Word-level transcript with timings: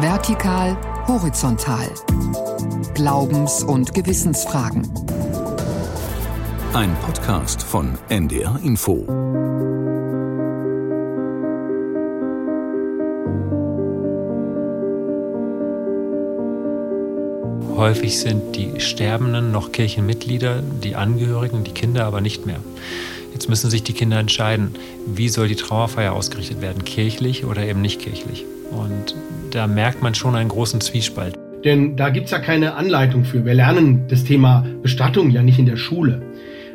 Vertikal, 0.00 0.76
horizontal. 1.06 1.88
Glaubens- 2.94 3.62
und 3.62 3.94
Gewissensfragen. 3.94 4.82
Ein 6.72 6.96
Podcast 6.96 7.62
von 7.62 7.96
NDR 8.08 8.58
Info. 8.64 9.06
Häufig 17.76 18.18
sind 18.18 18.56
die 18.56 18.80
Sterbenden 18.80 19.52
noch 19.52 19.70
Kirchenmitglieder, 19.70 20.60
die 20.82 20.96
Angehörigen, 20.96 21.62
die 21.62 21.72
Kinder 21.72 22.04
aber 22.04 22.20
nicht 22.20 22.46
mehr. 22.46 22.58
Jetzt 23.32 23.48
müssen 23.48 23.70
sich 23.70 23.84
die 23.84 23.92
Kinder 23.92 24.18
entscheiden, 24.18 24.74
wie 25.06 25.28
soll 25.28 25.46
die 25.46 25.56
Trauerfeier 25.56 26.14
ausgerichtet 26.14 26.60
werden, 26.60 26.84
kirchlich 26.84 27.44
oder 27.44 27.64
eben 27.64 27.80
nicht 27.80 28.00
kirchlich. 28.00 28.44
Und 28.72 29.14
da 29.54 29.66
merkt 29.68 30.02
man 30.02 30.14
schon 30.14 30.34
einen 30.34 30.48
großen 30.48 30.80
Zwiespalt. 30.80 31.36
Denn 31.64 31.96
da 31.96 32.10
gibt 32.10 32.26
es 32.26 32.32
ja 32.32 32.40
keine 32.40 32.74
Anleitung 32.74 33.24
für. 33.24 33.44
Wir 33.44 33.54
lernen 33.54 34.06
das 34.08 34.24
Thema 34.24 34.66
Bestattung 34.82 35.30
ja 35.30 35.42
nicht 35.42 35.58
in 35.58 35.66
der 35.66 35.76
Schule. 35.76 36.20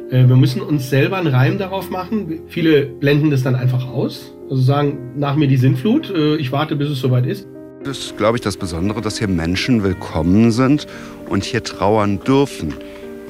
Äh, 0.10 0.28
wir 0.28 0.36
müssen 0.36 0.62
uns 0.62 0.90
selber 0.90 1.18
einen 1.18 1.28
Reim 1.28 1.58
darauf 1.58 1.90
machen. 1.90 2.40
Viele 2.48 2.86
blenden 2.86 3.32
das 3.32 3.44
dann 3.44 3.56
einfach 3.56 3.88
aus. 3.88 4.34
Also 4.50 4.62
sagen, 4.62 5.12
nach 5.18 5.36
mir 5.36 5.48
die 5.48 5.58
Sintflut, 5.58 6.10
äh, 6.10 6.38
ich 6.38 6.52
warte, 6.52 6.76
bis 6.76 6.90
es 6.90 7.00
soweit 7.00 7.26
ist. 7.26 7.48
Das 7.84 8.00
ist, 8.00 8.18
glaube 8.18 8.38
ich, 8.38 8.42
das 8.42 8.58
Besondere, 8.58 9.02
dass 9.02 9.20
hier 9.20 9.28
Menschen 9.28 9.84
willkommen 9.84 10.52
sind 10.52 10.88
und 11.30 11.44
hier 11.44 11.64
trauern 11.64 12.20
dürfen, 12.26 12.74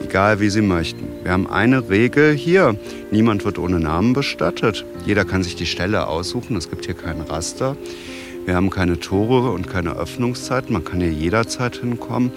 egal 0.03 0.39
wie 0.39 0.49
sie 0.49 0.61
möchten. 0.61 1.05
Wir 1.23 1.31
haben 1.31 1.47
eine 1.47 1.89
Regel 1.89 2.33
hier, 2.33 2.75
niemand 3.11 3.45
wird 3.45 3.59
ohne 3.59 3.79
Namen 3.79 4.13
bestattet. 4.13 4.85
Jeder 5.05 5.25
kann 5.25 5.43
sich 5.43 5.55
die 5.55 5.67
Stelle 5.67 6.07
aussuchen, 6.07 6.55
es 6.55 6.69
gibt 6.69 6.85
hier 6.85 6.95
kein 6.95 7.21
Raster. 7.21 7.75
Wir 8.45 8.55
haben 8.55 8.69
keine 8.69 8.99
Tore 8.99 9.51
und 9.51 9.67
keine 9.67 9.95
Öffnungszeiten. 9.95 10.73
Man 10.73 10.83
kann 10.83 10.99
hier 10.99 11.11
jederzeit 11.11 11.75
hinkommen 11.77 12.31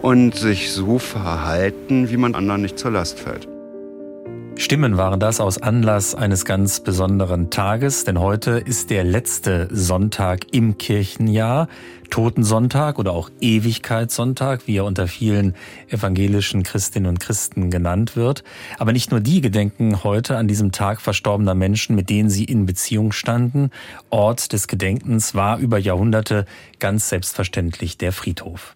und 0.00 0.34
sich 0.34 0.70
so 0.72 0.98
verhalten, 0.98 2.10
wie 2.10 2.16
man 2.16 2.34
anderen 2.34 2.62
nicht 2.62 2.78
zur 2.78 2.92
Last 2.92 3.18
fällt. 3.18 3.48
Stimmen 4.60 4.96
waren 4.96 5.20
das 5.20 5.38
aus 5.38 5.62
Anlass 5.62 6.16
eines 6.16 6.44
ganz 6.44 6.80
besonderen 6.80 7.48
Tages, 7.48 8.02
denn 8.02 8.18
heute 8.18 8.58
ist 8.58 8.90
der 8.90 9.04
letzte 9.04 9.68
Sonntag 9.70 10.52
im 10.52 10.78
Kirchenjahr, 10.78 11.68
Totensonntag 12.10 12.98
oder 12.98 13.12
auch 13.12 13.30
Ewigkeitssonntag, 13.40 14.66
wie 14.66 14.78
er 14.78 14.84
unter 14.84 15.06
vielen 15.06 15.54
evangelischen 15.88 16.64
Christinnen 16.64 17.08
und 17.08 17.20
Christen 17.20 17.70
genannt 17.70 18.16
wird. 18.16 18.42
Aber 18.80 18.92
nicht 18.92 19.12
nur 19.12 19.20
die 19.20 19.40
gedenken 19.40 20.02
heute 20.02 20.36
an 20.36 20.48
diesem 20.48 20.72
Tag 20.72 21.00
verstorbener 21.00 21.54
Menschen, 21.54 21.94
mit 21.94 22.10
denen 22.10 22.28
sie 22.28 22.44
in 22.44 22.66
Beziehung 22.66 23.12
standen. 23.12 23.70
Ort 24.10 24.52
des 24.52 24.66
Gedenkens 24.66 25.36
war 25.36 25.58
über 25.58 25.78
Jahrhunderte 25.78 26.46
ganz 26.80 27.08
selbstverständlich 27.08 27.96
der 27.96 28.12
Friedhof. 28.12 28.74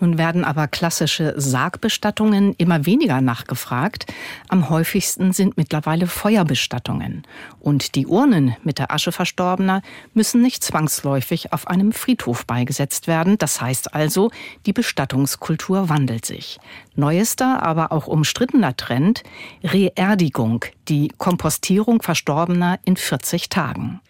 Nun 0.00 0.18
werden 0.18 0.44
aber 0.44 0.68
klassische 0.68 1.34
Sargbestattungen 1.36 2.54
immer 2.58 2.86
weniger 2.86 3.20
nachgefragt. 3.20 4.06
Am 4.48 4.68
häufigsten 4.68 5.32
sind 5.32 5.56
mittlerweile 5.56 6.06
Feuerbestattungen. 6.06 7.22
Und 7.60 7.94
die 7.94 8.06
Urnen 8.06 8.56
mit 8.64 8.78
der 8.78 8.92
Asche 8.92 9.12
Verstorbener 9.12 9.82
müssen 10.14 10.42
nicht 10.42 10.64
zwangsläufig 10.64 11.52
auf 11.52 11.68
einem 11.68 11.92
Friedhof 11.92 12.46
beigesetzt 12.46 13.06
werden. 13.06 13.38
Das 13.38 13.60
heißt 13.60 13.94
also, 13.94 14.30
die 14.66 14.72
Bestattungskultur 14.72 15.88
wandelt 15.88 16.26
sich. 16.26 16.58
Neuester, 16.96 17.62
aber 17.62 17.92
auch 17.92 18.06
umstrittener 18.06 18.76
Trend, 18.76 19.22
Reerdigung, 19.62 20.64
die 20.88 21.12
Kompostierung 21.16 22.02
Verstorbener 22.02 22.80
in 22.84 22.96
40 22.96 23.48
Tagen. 23.48 24.00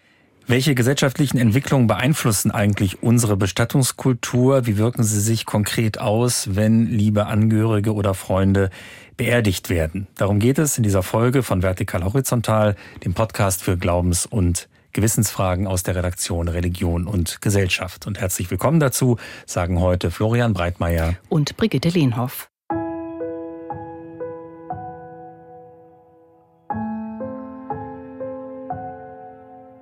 Welche 0.45 0.75
gesellschaftlichen 0.75 1.37
Entwicklungen 1.37 1.87
beeinflussen 1.87 2.51
eigentlich 2.51 3.01
unsere 3.01 3.37
Bestattungskultur? 3.37 4.65
Wie 4.65 4.77
wirken 4.77 5.03
sie 5.03 5.21
sich 5.21 5.45
konkret 5.45 6.01
aus, 6.01 6.55
wenn 6.55 6.85
liebe 6.85 7.27
Angehörige 7.27 7.93
oder 7.93 8.13
Freunde 8.13 8.69
beerdigt 9.15 9.69
werden? 9.69 10.07
Darum 10.15 10.39
geht 10.39 10.59
es 10.59 10.75
in 10.75 10.83
dieser 10.83 11.01
Folge 11.01 11.43
von 11.43 11.63
Vertikal 11.63 12.03
Horizontal, 12.03 12.75
dem 13.05 13.13
Podcast 13.13 13.63
für 13.63 13.77
Glaubens- 13.77 14.25
und 14.25 14.67
Gewissensfragen 14.91 15.65
aus 15.65 15.83
der 15.83 15.95
Redaktion 15.95 16.49
Religion 16.49 17.07
und 17.07 17.41
Gesellschaft. 17.41 18.05
Und 18.05 18.19
herzlich 18.19 18.51
willkommen 18.51 18.81
dazu, 18.81 19.17
sagen 19.45 19.79
heute 19.79 20.11
Florian 20.11 20.53
Breitmeier 20.53 21.15
und 21.29 21.55
Brigitte 21.55 21.87
Lehnhoff. 21.87 22.49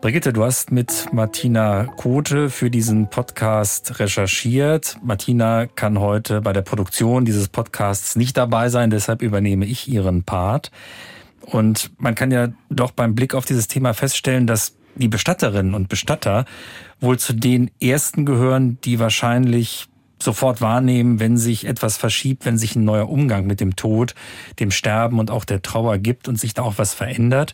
Brigitte, 0.01 0.33
du 0.33 0.43
hast 0.43 0.71
mit 0.71 1.09
Martina 1.13 1.83
Kote 1.85 2.49
für 2.49 2.71
diesen 2.71 3.11
Podcast 3.11 3.99
recherchiert. 3.99 4.97
Martina 5.03 5.67
kann 5.67 5.99
heute 5.99 6.41
bei 6.41 6.53
der 6.53 6.63
Produktion 6.63 7.23
dieses 7.23 7.49
Podcasts 7.49 8.15
nicht 8.15 8.35
dabei 8.35 8.69
sein, 8.69 8.89
deshalb 8.89 9.21
übernehme 9.21 9.65
ich 9.65 9.87
ihren 9.87 10.23
Part. 10.23 10.71
Und 11.41 11.91
man 11.99 12.15
kann 12.15 12.31
ja 12.31 12.47
doch 12.71 12.89
beim 12.89 13.13
Blick 13.13 13.35
auf 13.35 13.45
dieses 13.45 13.67
Thema 13.67 13.93
feststellen, 13.93 14.47
dass 14.47 14.75
die 14.95 15.07
Bestatterinnen 15.07 15.75
und 15.75 15.87
Bestatter 15.87 16.45
wohl 16.99 17.19
zu 17.19 17.33
den 17.33 17.69
ersten 17.79 18.25
gehören, 18.25 18.79
die 18.83 18.97
wahrscheinlich 18.97 19.87
sofort 20.17 20.61
wahrnehmen, 20.61 21.19
wenn 21.19 21.37
sich 21.37 21.67
etwas 21.67 21.97
verschiebt, 21.97 22.45
wenn 22.45 22.57
sich 22.57 22.75
ein 22.75 22.85
neuer 22.85 23.07
Umgang 23.07 23.45
mit 23.45 23.59
dem 23.59 23.75
Tod, 23.75 24.15
dem 24.59 24.71
Sterben 24.71 25.19
und 25.19 25.29
auch 25.29 25.45
der 25.45 25.61
Trauer 25.61 25.99
gibt 25.99 26.27
und 26.27 26.39
sich 26.39 26.55
da 26.55 26.63
auch 26.63 26.79
was 26.79 26.95
verändert. 26.95 27.53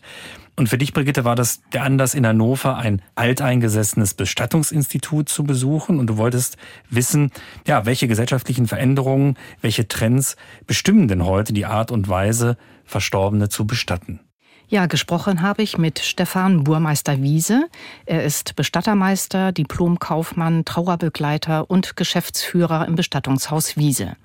Und 0.58 0.68
für 0.68 0.76
dich, 0.76 0.92
Brigitte, 0.92 1.24
war 1.24 1.36
das 1.36 1.60
der 1.72 1.84
Anlass 1.84 2.14
in 2.14 2.26
Hannover, 2.26 2.78
ein 2.78 3.00
alteingesessenes 3.14 4.14
Bestattungsinstitut 4.14 5.28
zu 5.28 5.44
besuchen. 5.44 6.00
Und 6.00 6.08
du 6.08 6.16
wolltest 6.16 6.56
wissen, 6.90 7.30
ja, 7.64 7.86
welche 7.86 8.08
gesellschaftlichen 8.08 8.66
Veränderungen, 8.66 9.36
welche 9.60 9.86
Trends 9.86 10.34
bestimmen 10.66 11.06
denn 11.06 11.24
heute 11.24 11.52
die 11.52 11.64
Art 11.64 11.92
und 11.92 12.08
Weise, 12.08 12.56
Verstorbene 12.84 13.48
zu 13.48 13.68
bestatten? 13.68 14.18
Ja, 14.66 14.86
gesprochen 14.86 15.42
habe 15.42 15.62
ich 15.62 15.78
mit 15.78 16.00
Stefan 16.00 16.64
Burmeister-Wiese. 16.64 17.68
Er 18.04 18.24
ist 18.24 18.56
Bestattermeister, 18.56 19.52
Diplomkaufmann, 19.52 20.64
Trauerbegleiter 20.64 21.70
und 21.70 21.96
Geschäftsführer 21.96 22.84
im 22.88 22.96
Bestattungshaus 22.96 23.76
Wiese. 23.76 24.16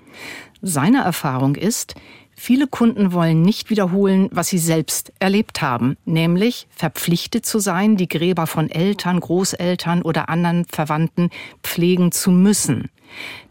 Seine 0.64 1.04
Erfahrung 1.04 1.56
ist, 1.56 1.94
Viele 2.36 2.68
Kunden 2.68 3.14
wollen 3.14 3.42
nicht 3.42 3.70
wiederholen, 3.70 4.30
was 4.32 4.50
sie 4.50 4.58
selbst 4.58 5.14
erlebt 5.20 5.62
haben, 5.62 5.98
nämlich 6.06 6.68
verpflichtet 6.76 7.46
zu 7.46 7.60
sein, 7.60 7.96
die 7.96 8.08
Gräber 8.08 8.48
von 8.48 8.70
Eltern, 8.70 9.20
Großeltern 9.20 10.02
oder 10.02 10.30
anderen 10.30 10.66
Verwandten 10.66 11.30
pflegen 11.62 12.12
zu 12.12 12.32
müssen. 12.32 12.90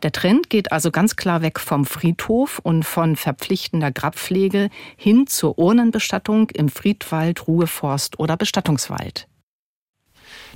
Der 0.02 0.10
Trend 0.10 0.50
geht 0.50 0.72
also 0.72 0.90
ganz 0.90 1.14
klar 1.14 1.42
weg 1.42 1.60
vom 1.60 1.84
Friedhof 1.84 2.58
und 2.58 2.84
von 2.84 3.14
verpflichtender 3.14 3.92
Grabpflege 3.92 4.70
hin 4.96 5.26
zur 5.28 5.58
Urnenbestattung 5.58 6.50
im 6.50 6.68
Friedwald, 6.68 7.46
Ruheforst 7.46 8.18
oder 8.18 8.36
Bestattungswald. 8.36 9.28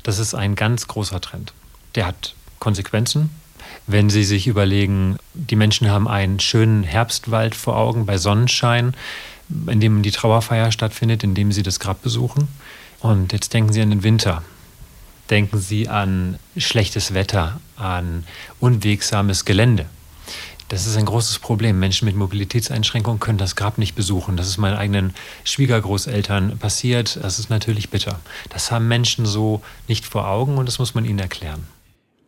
Das 0.03 0.19
ist 0.19 0.35
ein 0.35 0.57
ganz 0.57 0.89
großer 0.89 1.21
Trend. 1.21 1.53
Der 1.95 2.07
hat 2.07 2.35
Konsequenzen 2.59 3.31
wenn 3.87 4.11
Sie 4.11 4.25
sich 4.25 4.47
überlegen, 4.47 5.17
die 5.35 5.57
Menschen 5.57 5.91
haben 5.91 6.09
einen 6.09 6.41
schönen 6.41 6.83
Herbstwald 6.83 7.55
vor 7.55 7.77
Augen 7.77 8.07
bei 8.07 8.19
Sonnenschein, 8.19 8.95
in 9.67 9.81
dem 9.81 10.03
die 10.03 10.11
Trauerfeier 10.11 10.73
stattfindet, 10.73 11.23
in 11.23 11.35
dem 11.35 11.53
Sie 11.53 11.63
das 11.63 11.81
Grab 11.81 12.03
besuchen. 12.03 12.49
Und 13.01 13.33
jetzt 13.33 13.55
denken 13.55 13.73
Sie 13.73 13.83
an 13.83 13.91
den 13.91 14.03
Winter. 14.03 14.43
Denken 15.31 15.59
Sie 15.59 15.89
an 15.89 16.39
schlechtes 16.57 17.15
Wetter, 17.15 17.61
an 17.77 18.25
unwegsames 18.61 19.45
Gelände. 19.45 19.87
Das 20.69 20.87
ist 20.87 20.97
ein 20.97 21.05
großes 21.05 21.39
Problem. 21.39 21.79
Menschen 21.79 22.07
mit 22.07 22.17
Mobilitätseinschränkungen 22.17 23.21
können 23.21 23.39
das 23.39 23.55
Grab 23.55 23.79
nicht 23.79 23.95
besuchen. 23.95 24.37
Das 24.37 24.49
ist 24.49 24.59
meinen 24.59 24.77
eigenen 24.77 25.15
Schwiegergroßeltern 25.45 26.59
passiert. 26.59 27.21
Das 27.23 27.39
ist 27.39 27.51
natürlich 27.51 27.91
bitter. 27.91 28.19
Das 28.49 28.73
haben 28.73 28.89
Menschen 28.89 29.27
so 29.27 29.63
nicht 29.87 30.05
vor 30.05 30.27
Augen 30.27 30.59
und 30.59 30.67
das 30.67 30.81
muss 30.81 30.95
man 30.95 31.05
ihnen 31.05 31.21
erklären. 31.21 31.67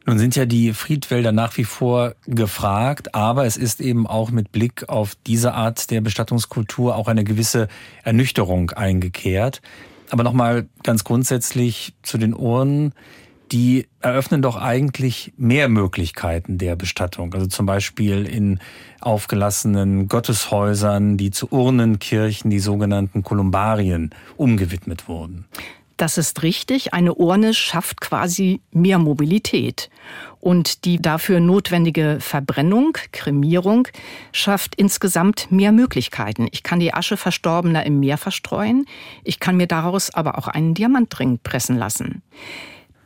Nun 0.09 0.19
sind 0.19 0.37
ja 0.37 0.47
die 0.47 0.73
Friedwälder 0.73 1.33
nach 1.33 1.59
wie 1.59 1.65
vor 1.65 2.15
gefragt, 2.25 3.15
aber 3.15 3.45
es 3.45 3.59
ist 3.59 3.83
eben 3.83 4.07
auch 4.07 4.31
mit 4.31 4.53
Blick 4.53 4.89
auf 4.89 5.15
diese 5.27 5.53
Art 5.53 5.91
der 5.91 6.01
Bestattungskultur 6.01 6.97
auch 6.97 7.09
eine 7.09 7.25
gewisse 7.25 7.69
Ernüchterung 8.05 8.71
eingekehrt. 8.71 9.61
Aber 10.09 10.23
nochmal 10.23 10.67
ganz 10.83 11.05
grundsätzlich 11.05 11.93
zu 12.03 12.17
den 12.17 12.33
Urnen. 12.33 12.95
Die 13.53 13.87
eröffnen 14.01 14.41
doch 14.41 14.57
eigentlich 14.57 15.35
mehr 15.37 15.69
Möglichkeiten 15.69 16.57
der 16.57 16.75
Bestattung. 16.75 17.35
Also 17.35 17.47
zum 17.47 17.67
Beispiel 17.67 18.25
in 18.25 18.61
aufgelassenen 19.01 20.09
Gotteshäusern, 20.09 21.19
die 21.19 21.31
zu 21.31 21.53
Urnenkirchen, 21.53 22.51
die 22.51 22.61
sogenannten 22.61 23.23
Kolumbarien, 23.23 24.15
umgewidmet 24.39 25.07
wurden. 25.07 25.45
Das 25.99 26.17
ist 26.17 26.45
richtig. 26.45 26.95
Eine 26.95 27.15
Urne 27.15 27.53
schafft 27.53 28.01
quasi 28.01 28.61
mehr 28.71 29.01
Mobilität. 29.01 29.91
Und 30.39 30.85
die 30.85 31.03
dafür 31.03 31.41
notwendige 31.41 32.19
Verbrennung, 32.21 32.97
Kremierung, 33.11 33.89
schafft 34.31 34.77
insgesamt 34.77 35.51
mehr 35.51 35.73
Möglichkeiten. 35.73 36.47
Ich 36.53 36.63
kann 36.63 36.79
die 36.79 36.95
Asche 36.95 37.17
Verstorbener 37.17 37.85
im 37.85 37.99
Meer 37.99 38.17
verstreuen. 38.17 38.87
Ich 39.25 39.41
kann 39.41 39.57
mir 39.57 39.67
daraus 39.67 40.15
aber 40.15 40.39
auch 40.39 40.47
einen 40.47 40.73
Diamantring 40.75 41.41
pressen 41.43 41.77
lassen. 41.77 42.23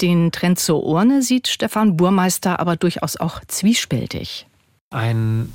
Den 0.02 0.30
Trend 0.30 0.58
zur 0.60 0.84
Urne 0.84 1.22
sieht 1.22 1.48
Stefan 1.48 1.96
Burmeister 1.96 2.60
aber 2.60 2.76
durchaus 2.76 3.16
auch 3.16 3.40
zwiespältig. 3.48 4.46
Ein 4.90 5.50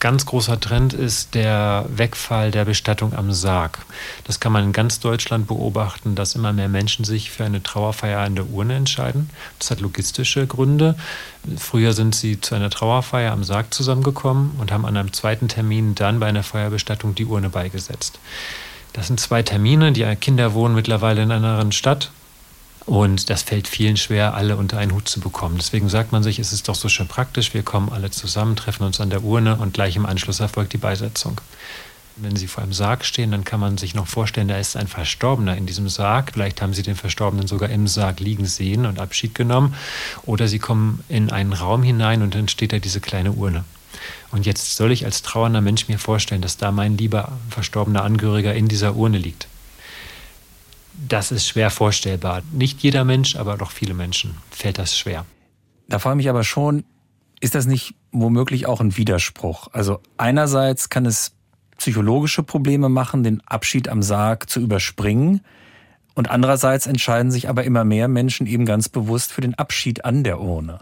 ganz 0.00 0.26
großer 0.26 0.58
Trend 0.58 0.94
ist 0.94 1.34
der 1.34 1.84
Wegfall 1.88 2.50
der 2.50 2.64
Bestattung 2.64 3.14
am 3.14 3.32
Sarg. 3.32 3.78
Das 4.24 4.40
kann 4.40 4.50
man 4.50 4.64
in 4.64 4.72
ganz 4.72 4.98
Deutschland 4.98 5.46
beobachten, 5.46 6.14
dass 6.14 6.34
immer 6.34 6.52
mehr 6.52 6.68
Menschen 6.68 7.04
sich 7.04 7.30
für 7.30 7.44
eine 7.44 7.62
Trauerfeier 7.62 8.26
in 8.26 8.34
der 8.34 8.48
Urne 8.48 8.74
entscheiden. 8.74 9.30
Das 9.58 9.70
hat 9.70 9.80
logistische 9.80 10.46
Gründe. 10.46 10.96
Früher 11.58 11.92
sind 11.92 12.14
sie 12.14 12.40
zu 12.40 12.54
einer 12.54 12.70
Trauerfeier 12.70 13.32
am 13.32 13.44
Sarg 13.44 13.72
zusammengekommen 13.72 14.52
und 14.58 14.72
haben 14.72 14.86
an 14.86 14.96
einem 14.96 15.12
zweiten 15.12 15.48
Termin 15.48 15.94
dann 15.94 16.18
bei 16.18 16.26
einer 16.26 16.42
Feuerbestattung 16.42 17.14
die 17.14 17.26
Urne 17.26 17.50
beigesetzt. 17.50 18.18
Das 18.94 19.06
sind 19.06 19.20
zwei 19.20 19.42
Termine. 19.42 19.92
Die 19.92 20.04
Kinder 20.16 20.54
wohnen 20.54 20.74
mittlerweile 20.74 21.22
in 21.22 21.30
einer 21.30 21.48
anderen 21.48 21.72
Stadt 21.72 22.10
und 22.90 23.30
das 23.30 23.44
fällt 23.44 23.68
vielen 23.68 23.96
schwer, 23.96 24.34
alle 24.34 24.56
unter 24.56 24.78
einen 24.78 24.92
Hut 24.92 25.06
zu 25.06 25.20
bekommen. 25.20 25.58
Deswegen 25.58 25.88
sagt 25.88 26.10
man 26.10 26.24
sich, 26.24 26.40
es 26.40 26.52
ist 26.52 26.68
doch 26.68 26.74
so 26.74 26.88
schön 26.88 27.06
praktisch, 27.06 27.54
wir 27.54 27.62
kommen 27.62 27.88
alle 27.88 28.10
zusammen, 28.10 28.56
treffen 28.56 28.82
uns 28.82 29.00
an 29.00 29.10
der 29.10 29.22
Urne 29.22 29.54
und 29.54 29.74
gleich 29.74 29.94
im 29.94 30.06
Anschluss 30.06 30.40
erfolgt 30.40 30.72
die 30.72 30.78
Beisetzung. 30.78 31.40
Wenn 32.16 32.34
Sie 32.34 32.48
vor 32.48 32.64
einem 32.64 32.72
Sarg 32.72 33.04
stehen, 33.04 33.30
dann 33.30 33.44
kann 33.44 33.60
man 33.60 33.78
sich 33.78 33.94
noch 33.94 34.08
vorstellen, 34.08 34.48
da 34.48 34.58
ist 34.58 34.76
ein 34.76 34.88
Verstorbener 34.88 35.56
in 35.56 35.66
diesem 35.66 35.88
Sarg. 35.88 36.32
Vielleicht 36.32 36.60
haben 36.62 36.74
Sie 36.74 36.82
den 36.82 36.96
Verstorbenen 36.96 37.46
sogar 37.46 37.68
im 37.68 37.86
Sarg 37.86 38.18
liegen 38.18 38.46
sehen 38.46 38.84
und 38.84 38.98
Abschied 38.98 39.36
genommen. 39.36 39.76
Oder 40.26 40.48
Sie 40.48 40.58
kommen 40.58 41.04
in 41.08 41.30
einen 41.30 41.52
Raum 41.52 41.84
hinein 41.84 42.22
und 42.22 42.34
dann 42.34 42.48
steht 42.48 42.72
da 42.72 42.80
diese 42.80 43.00
kleine 43.00 43.30
Urne. 43.30 43.62
Und 44.32 44.46
jetzt 44.46 44.74
soll 44.74 44.90
ich 44.90 45.04
als 45.04 45.22
trauernder 45.22 45.60
Mensch 45.60 45.86
mir 45.86 46.00
vorstellen, 46.00 46.42
dass 46.42 46.56
da 46.56 46.72
mein 46.72 46.98
lieber 46.98 47.38
verstorbener 47.50 48.02
Angehöriger 48.02 48.52
in 48.52 48.66
dieser 48.66 48.96
Urne 48.96 49.18
liegt 49.18 49.46
das 51.08 51.32
ist 51.32 51.48
schwer 51.48 51.70
vorstellbar. 51.70 52.42
Nicht 52.52 52.80
jeder 52.82 53.04
Mensch, 53.04 53.36
aber 53.36 53.56
doch 53.56 53.70
viele 53.70 53.94
Menschen 53.94 54.36
fällt 54.50 54.78
das 54.78 54.96
schwer. 54.96 55.24
Da 55.88 55.98
frage 55.98 56.14
ich 56.14 56.24
mich 56.24 56.30
aber 56.30 56.44
schon, 56.44 56.84
ist 57.40 57.54
das 57.54 57.66
nicht 57.66 57.94
womöglich 58.12 58.66
auch 58.66 58.80
ein 58.80 58.96
Widerspruch? 58.96 59.68
Also 59.72 60.00
einerseits 60.18 60.88
kann 60.88 61.06
es 61.06 61.32
psychologische 61.78 62.42
Probleme 62.42 62.88
machen, 62.88 63.22
den 63.22 63.40
Abschied 63.46 63.88
am 63.88 64.02
Sarg 64.02 64.50
zu 64.50 64.60
überspringen. 64.60 65.40
Und 66.14 66.30
andererseits 66.30 66.86
entscheiden 66.86 67.30
sich 67.30 67.48
aber 67.48 67.64
immer 67.64 67.84
mehr 67.84 68.08
Menschen 68.08 68.46
eben 68.46 68.66
ganz 68.66 68.88
bewusst 68.88 69.32
für 69.32 69.40
den 69.40 69.54
Abschied 69.54 70.04
an 70.04 70.22
der 70.22 70.40
Urne. 70.40 70.80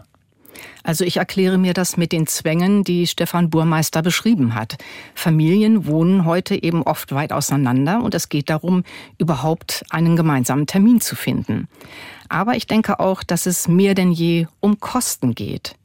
Also 0.83 1.03
ich 1.03 1.17
erkläre 1.17 1.57
mir 1.57 1.73
das 1.73 1.97
mit 1.97 2.11
den 2.11 2.27
Zwängen, 2.27 2.83
die 2.83 3.07
Stefan 3.07 3.49
Burmeister 3.49 4.01
beschrieben 4.01 4.55
hat. 4.55 4.77
Familien 5.15 5.85
wohnen 5.85 6.25
heute 6.25 6.61
eben 6.61 6.83
oft 6.83 7.11
weit 7.11 7.31
auseinander 7.31 8.01
und 8.03 8.15
es 8.15 8.29
geht 8.29 8.49
darum, 8.49 8.83
überhaupt 9.17 9.83
einen 9.89 10.15
gemeinsamen 10.15 10.67
Termin 10.67 11.01
zu 11.01 11.15
finden. 11.15 11.67
Aber 12.29 12.55
ich 12.55 12.67
denke 12.67 12.99
auch, 12.99 13.23
dass 13.23 13.45
es 13.45 13.67
mehr 13.67 13.95
denn 13.95 14.11
je 14.11 14.47
um 14.59 14.79
Kosten 14.79 15.35
geht. 15.35 15.75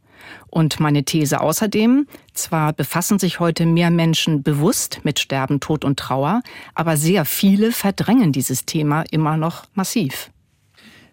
Und 0.49 0.81
meine 0.81 1.05
These 1.05 1.41
außerdem, 1.41 2.07
zwar 2.33 2.73
befassen 2.73 3.19
sich 3.19 3.41
heute 3.41 3.67
mehr 3.67 3.91
Menschen 3.91 4.43
bewusst 4.43 5.01
mit 5.03 5.19
Sterben, 5.19 5.61
Tod 5.61 5.85
und 5.85 5.99
Trauer, 5.99 6.43
aber 6.75 6.97
sehr 6.97 7.25
viele 7.25 7.73
verdrängen 7.73 8.33
dieses 8.33 8.65
Thema 8.65 9.05
immer 9.11 9.37
noch 9.37 9.65
massiv. 9.75 10.31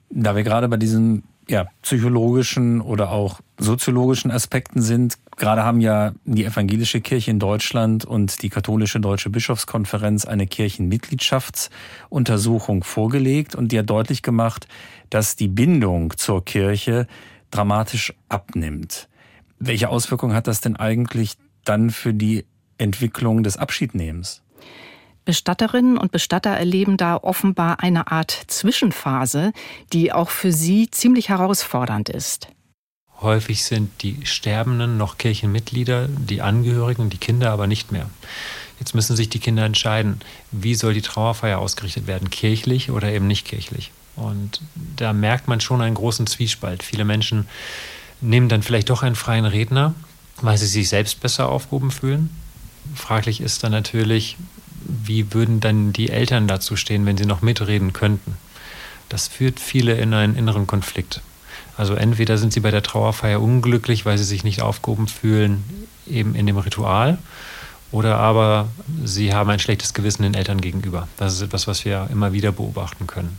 Da 0.09 0.35
wir 0.35 0.43
gerade 0.43 0.67
bei 0.67 0.77
diesem 0.77 1.23
ja, 1.47 1.67
psychologischen 1.81 2.81
oder 2.81 3.11
auch 3.11 3.39
soziologischen 3.57 4.29
Aspekten 4.31 4.81
sind. 4.81 5.17
Gerade 5.37 5.63
haben 5.63 5.79
ja 5.81 6.13
die 6.25 6.45
evangelische 6.45 7.01
Kirche 7.01 7.31
in 7.31 7.39
Deutschland 7.39 8.05
und 8.05 8.41
die 8.41 8.49
katholische 8.49 8.99
Deutsche 8.99 9.29
Bischofskonferenz 9.29 10.25
eine 10.25 10.47
Kirchenmitgliedschaftsuntersuchung 10.47 12.83
vorgelegt 12.83 13.55
und 13.55 13.71
die 13.71 13.79
hat 13.79 13.89
deutlich 13.89 14.21
gemacht, 14.21 14.67
dass 15.09 15.35
die 15.35 15.47
Bindung 15.47 16.15
zur 16.17 16.45
Kirche 16.45 17.07
dramatisch 17.49 18.13
abnimmt. 18.29 19.09
Welche 19.59 19.89
Auswirkungen 19.89 20.35
hat 20.35 20.45
das 20.47 20.61
denn 20.61 20.75
eigentlich 20.75 21.37
dann 21.65 21.89
für 21.91 22.13
die 22.13 22.45
Entwicklung 22.77 23.43
des 23.43 23.57
Abschiednehmens? 23.57 24.41
Bestatterinnen 25.31 25.97
und 25.97 26.11
Bestatter 26.11 26.49
erleben 26.49 26.97
da 26.97 27.15
offenbar 27.15 27.79
eine 27.79 28.11
Art 28.11 28.37
Zwischenphase, 28.47 29.53
die 29.93 30.11
auch 30.11 30.29
für 30.29 30.51
sie 30.51 30.91
ziemlich 30.91 31.29
herausfordernd 31.29 32.09
ist. 32.09 32.49
Häufig 33.21 33.63
sind 33.63 34.03
die 34.03 34.25
Sterbenden 34.25 34.97
noch 34.97 35.17
Kirchenmitglieder, 35.17 36.09
die 36.09 36.41
Angehörigen, 36.41 37.09
die 37.09 37.17
Kinder 37.17 37.49
aber 37.51 37.65
nicht 37.65 37.93
mehr. 37.93 38.09
Jetzt 38.77 38.93
müssen 38.93 39.15
sich 39.15 39.29
die 39.29 39.39
Kinder 39.39 39.63
entscheiden, 39.63 40.19
wie 40.51 40.75
soll 40.75 40.93
die 40.93 41.01
Trauerfeier 41.01 41.59
ausgerichtet 41.59 42.07
werden, 42.07 42.29
kirchlich 42.29 42.91
oder 42.91 43.09
eben 43.09 43.27
nicht 43.27 43.47
kirchlich. 43.47 43.93
Und 44.17 44.59
da 44.97 45.13
merkt 45.13 45.47
man 45.47 45.61
schon 45.61 45.81
einen 45.81 45.95
großen 45.95 46.27
Zwiespalt. 46.27 46.83
Viele 46.83 47.05
Menschen 47.05 47.47
nehmen 48.19 48.49
dann 48.49 48.63
vielleicht 48.63 48.89
doch 48.89 49.01
einen 49.01 49.15
freien 49.15 49.45
Redner, 49.45 49.93
weil 50.41 50.57
sie 50.57 50.67
sich 50.67 50.89
selbst 50.89 51.21
besser 51.21 51.47
aufgehoben 51.47 51.91
fühlen. 51.91 52.35
Fraglich 52.95 53.39
ist 53.39 53.63
dann 53.63 53.71
natürlich, 53.71 54.35
wie 54.85 55.33
würden 55.33 55.59
dann 55.59 55.93
die 55.93 56.09
Eltern 56.09 56.47
dazu 56.47 56.75
stehen, 56.75 57.05
wenn 57.05 57.17
sie 57.17 57.25
noch 57.25 57.41
mitreden 57.41 57.93
könnten? 57.93 58.37
Das 59.09 59.27
führt 59.27 59.59
viele 59.59 59.95
in 59.95 60.13
einen 60.13 60.35
inneren 60.35 60.67
Konflikt. 60.67 61.21
Also 61.77 61.95
entweder 61.95 62.37
sind 62.37 62.53
sie 62.53 62.59
bei 62.59 62.71
der 62.71 62.83
Trauerfeier 62.83 63.41
unglücklich, 63.41 64.05
weil 64.05 64.17
sie 64.17 64.23
sich 64.23 64.43
nicht 64.43 64.61
aufgehoben 64.61 65.07
fühlen, 65.07 65.63
eben 66.07 66.35
in 66.35 66.45
dem 66.45 66.57
Ritual, 66.57 67.17
oder 67.91 68.17
aber 68.17 68.69
sie 69.03 69.33
haben 69.33 69.49
ein 69.49 69.59
schlechtes 69.59 69.93
Gewissen 69.93 70.23
den 70.23 70.33
Eltern 70.33 70.61
gegenüber. 70.61 71.07
Das 71.17 71.33
ist 71.33 71.41
etwas, 71.41 71.67
was 71.67 71.83
wir 71.83 72.07
immer 72.11 72.33
wieder 72.33 72.51
beobachten 72.51 73.07
können. 73.07 73.37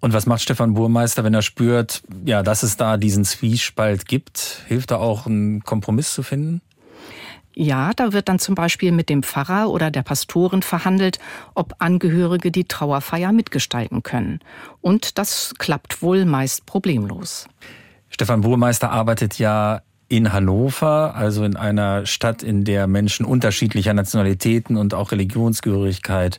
Und 0.00 0.12
was 0.12 0.26
macht 0.26 0.42
Stefan 0.42 0.74
Burmeister, 0.74 1.24
wenn 1.24 1.32
er 1.32 1.42
spürt, 1.42 2.02
ja, 2.26 2.42
dass 2.42 2.62
es 2.62 2.76
da 2.76 2.98
diesen 2.98 3.24
Zwiespalt 3.24 4.06
gibt? 4.06 4.62
Hilft 4.66 4.90
da 4.90 4.96
auch 4.96 5.26
einen 5.26 5.62
Kompromiss 5.64 6.12
zu 6.12 6.22
finden? 6.22 6.60
Ja, 7.54 7.92
da 7.94 8.12
wird 8.12 8.28
dann 8.28 8.38
zum 8.38 8.54
Beispiel 8.54 8.90
mit 8.90 9.08
dem 9.08 9.22
Pfarrer 9.22 9.70
oder 9.70 9.90
der 9.90 10.02
Pastorin 10.02 10.62
verhandelt, 10.62 11.18
ob 11.54 11.74
Angehörige 11.78 12.50
die 12.50 12.64
Trauerfeier 12.64 13.32
mitgestalten 13.32 14.02
können. 14.02 14.40
Und 14.80 15.18
das 15.18 15.54
klappt 15.58 16.02
wohl 16.02 16.24
meist 16.24 16.66
problemlos. 16.66 17.46
Stefan 18.10 18.40
Burmeister 18.40 18.90
arbeitet 18.90 19.38
ja 19.38 19.82
in 20.08 20.32
Hannover, 20.32 21.14
also 21.14 21.44
in 21.44 21.56
einer 21.56 22.06
Stadt, 22.06 22.42
in 22.42 22.64
der 22.64 22.86
Menschen 22.86 23.24
unterschiedlicher 23.24 23.94
Nationalitäten 23.94 24.76
und 24.76 24.94
auch 24.94 25.12
Religionsgehörigkeit 25.12 26.38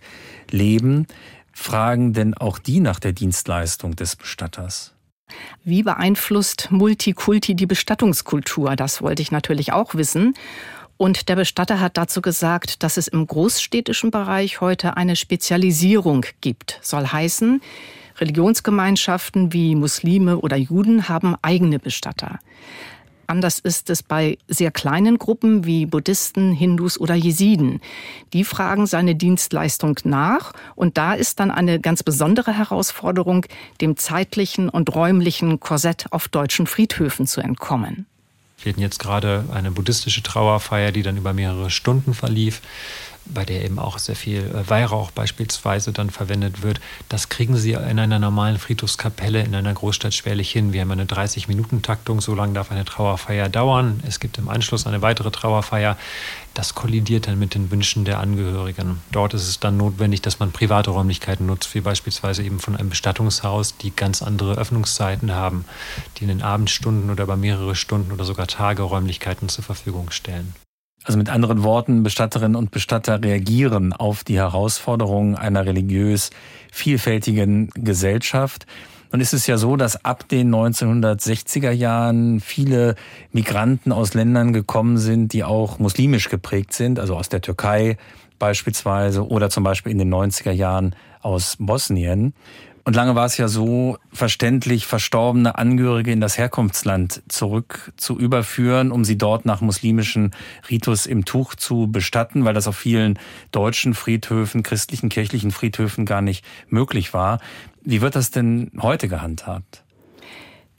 leben. 0.51 1.07
Fragen 1.51 2.13
denn 2.13 2.33
auch 2.33 2.59
die 2.59 2.79
nach 2.79 2.99
der 2.99 3.13
Dienstleistung 3.13 3.95
des 3.95 4.15
Bestatters? 4.15 4.93
Wie 5.63 5.83
beeinflusst 5.83 6.69
Multikulti 6.71 7.55
die 7.55 7.65
Bestattungskultur? 7.65 8.75
Das 8.75 9.01
wollte 9.01 9.21
ich 9.21 9.31
natürlich 9.31 9.73
auch 9.73 9.95
wissen. 9.95 10.35
Und 10.97 11.27
der 11.27 11.35
Bestatter 11.35 11.79
hat 11.79 11.97
dazu 11.97 12.21
gesagt, 12.21 12.83
dass 12.83 12.97
es 12.97 13.07
im 13.07 13.27
großstädtischen 13.27 14.11
Bereich 14.11 14.61
heute 14.61 14.95
eine 14.95 15.15
Spezialisierung 15.15 16.25
gibt. 16.41 16.79
Soll 16.81 17.05
heißen, 17.07 17.61
Religionsgemeinschaften 18.17 19.51
wie 19.51 19.75
Muslime 19.75 20.37
oder 20.37 20.55
Juden 20.55 21.09
haben 21.09 21.35
eigene 21.41 21.79
Bestatter. 21.79 22.39
Anders 23.27 23.59
ist 23.59 23.89
es 23.89 24.03
bei 24.03 24.37
sehr 24.47 24.71
kleinen 24.71 25.17
Gruppen 25.17 25.65
wie 25.65 25.85
Buddhisten, 25.85 26.51
Hindus 26.51 26.99
oder 26.99 27.15
Jesiden. 27.15 27.81
Die 28.33 28.43
fragen 28.43 28.85
seine 28.85 29.15
Dienstleistung 29.15 29.99
nach 30.03 30.53
und 30.75 30.97
da 30.97 31.13
ist 31.13 31.39
dann 31.39 31.49
eine 31.49 31.79
ganz 31.79 32.03
besondere 32.03 32.55
Herausforderung, 32.55 33.45
dem 33.81 33.97
zeitlichen 33.97 34.69
und 34.69 34.93
räumlichen 34.93 35.59
Korsett 35.59 36.05
auf 36.11 36.27
deutschen 36.27 36.67
Friedhöfen 36.67 37.25
zu 37.25 37.41
entkommen. 37.41 38.05
Wir 38.61 38.71
hatten 38.71 38.81
jetzt 38.81 38.99
gerade 38.99 39.45
eine 39.53 39.71
buddhistische 39.71 40.23
Trauerfeier, 40.23 40.91
die 40.91 41.03
dann 41.03 41.17
über 41.17 41.33
mehrere 41.33 41.69
Stunden 41.69 42.13
verlief 42.13 42.61
bei 43.25 43.45
der 43.45 43.63
eben 43.65 43.79
auch 43.79 43.97
sehr 43.97 44.15
viel 44.15 44.39
äh, 44.39 44.69
Weihrauch 44.69 45.11
beispielsweise 45.11 45.91
dann 45.91 46.09
verwendet 46.09 46.63
wird. 46.63 46.79
Das 47.09 47.29
kriegen 47.29 47.57
Sie 47.57 47.73
in 47.73 47.99
einer 47.99 48.19
normalen 48.19 48.57
Friedhofskapelle 48.57 49.41
in 49.41 49.55
einer 49.55 49.73
Großstadt 49.73 50.13
schwerlich 50.13 50.51
hin. 50.51 50.73
Wir 50.73 50.81
haben 50.81 50.91
eine 50.91 51.05
30-Minuten-Taktung, 51.05 52.21
so 52.21 52.35
lange 52.35 52.53
darf 52.53 52.71
eine 52.71 52.85
Trauerfeier 52.85 53.49
dauern. 53.49 54.01
Es 54.07 54.19
gibt 54.19 54.37
im 54.37 54.49
Anschluss 54.49 54.87
eine 54.87 55.01
weitere 55.01 55.31
Trauerfeier. 55.31 55.97
Das 56.53 56.73
kollidiert 56.73 57.27
dann 57.27 57.37
mit 57.37 57.53
den 57.53 57.69
Wünschen 57.69 58.05
der 58.05 58.19
Angehörigen. 58.19 59.01
Dort 59.11 59.33
ist 59.33 59.47
es 59.47 59.59
dann 59.59 59.75
notwendig, 59.75 60.21
dass 60.21 60.39
man 60.39 60.53
private 60.53 60.91
Räumlichkeiten 60.91 61.45
nutzt, 61.45 61.75
wie 61.75 61.81
beispielsweise 61.81 62.43
eben 62.43 62.59
von 62.59 62.77
einem 62.77 62.89
Bestattungshaus, 62.89 63.77
die 63.77 63.93
ganz 63.93 64.21
andere 64.21 64.55
Öffnungszeiten 64.55 65.33
haben, 65.33 65.65
die 66.17 66.23
in 66.23 66.29
den 66.29 66.41
Abendstunden 66.41 67.09
oder 67.09 67.25
über 67.25 67.35
mehrere 67.35 67.75
Stunden 67.75 68.13
oder 68.13 68.23
sogar 68.23 68.47
Tage 68.47 68.83
Räumlichkeiten 68.83 69.49
zur 69.49 69.65
Verfügung 69.65 70.11
stellen. 70.11 70.53
Also 71.05 71.19
mit 71.19 71.29
anderen 71.29 71.61
Worten, 71.61 72.01
Bestatterinnen 72.01 72.55
und 72.55 72.71
Bestatter 72.71 73.23
reagieren 73.23 73.93
auf 73.93 74.23
die 74.23 74.37
Herausforderungen 74.37 75.35
einer 75.35 75.63
religiös 75.63 76.31
vielfältigen 76.71 77.69
Gesellschaft. 77.75 78.65
Und 79.11 79.21
es 79.21 79.31
ist 79.31 79.45
ja 79.45 79.57
so, 79.57 79.75
dass 79.75 80.03
ab 80.03 80.27
den 80.27 80.53
1960er 80.53 81.69
Jahren 81.69 82.39
viele 82.39 82.95
Migranten 83.31 83.91
aus 83.91 84.15
Ländern 84.15 84.51
gekommen 84.51 84.97
sind, 84.97 85.31
die 85.31 85.43
auch 85.43 85.77
muslimisch 85.77 86.27
geprägt 86.29 86.73
sind, 86.73 86.99
also 86.99 87.15
aus 87.15 87.29
der 87.29 87.41
Türkei 87.41 87.97
beispielsweise 88.39 89.27
oder 89.27 89.51
zum 89.51 89.63
Beispiel 89.63 89.91
in 89.91 89.99
den 89.99 90.13
90er 90.13 90.51
Jahren 90.51 90.95
aus 91.21 91.55
Bosnien. 91.59 92.33
Und 92.85 92.95
lange 92.95 93.15
war 93.15 93.25
es 93.25 93.37
ja 93.37 93.47
so 93.47 93.97
verständlich, 94.13 94.85
verstorbene 94.85 95.57
Angehörige 95.57 96.11
in 96.11 96.21
das 96.21 96.37
Herkunftsland 96.37 97.23
zurück 97.27 97.91
zu 97.97 98.19
überführen, 98.19 98.91
um 98.91 99.03
sie 99.03 99.17
dort 99.17 99.43
nach 99.43 99.59
muslimischen 99.59 100.35
Ritus 100.69 101.07
im 101.07 101.25
Tuch 101.25 101.55
zu 101.55 101.87
bestatten, 101.91 102.45
weil 102.45 102.53
das 102.53 102.67
auf 102.67 102.77
vielen 102.77 103.17
deutschen 103.51 103.95
Friedhöfen, 103.95 104.61
christlichen, 104.61 105.09
kirchlichen 105.09 105.49
Friedhöfen 105.49 106.05
gar 106.05 106.21
nicht 106.21 106.45
möglich 106.69 107.11
war. 107.11 107.39
Wie 107.81 108.01
wird 108.01 108.15
das 108.15 108.29
denn 108.29 108.69
heute 108.79 109.07
gehandhabt? 109.07 109.84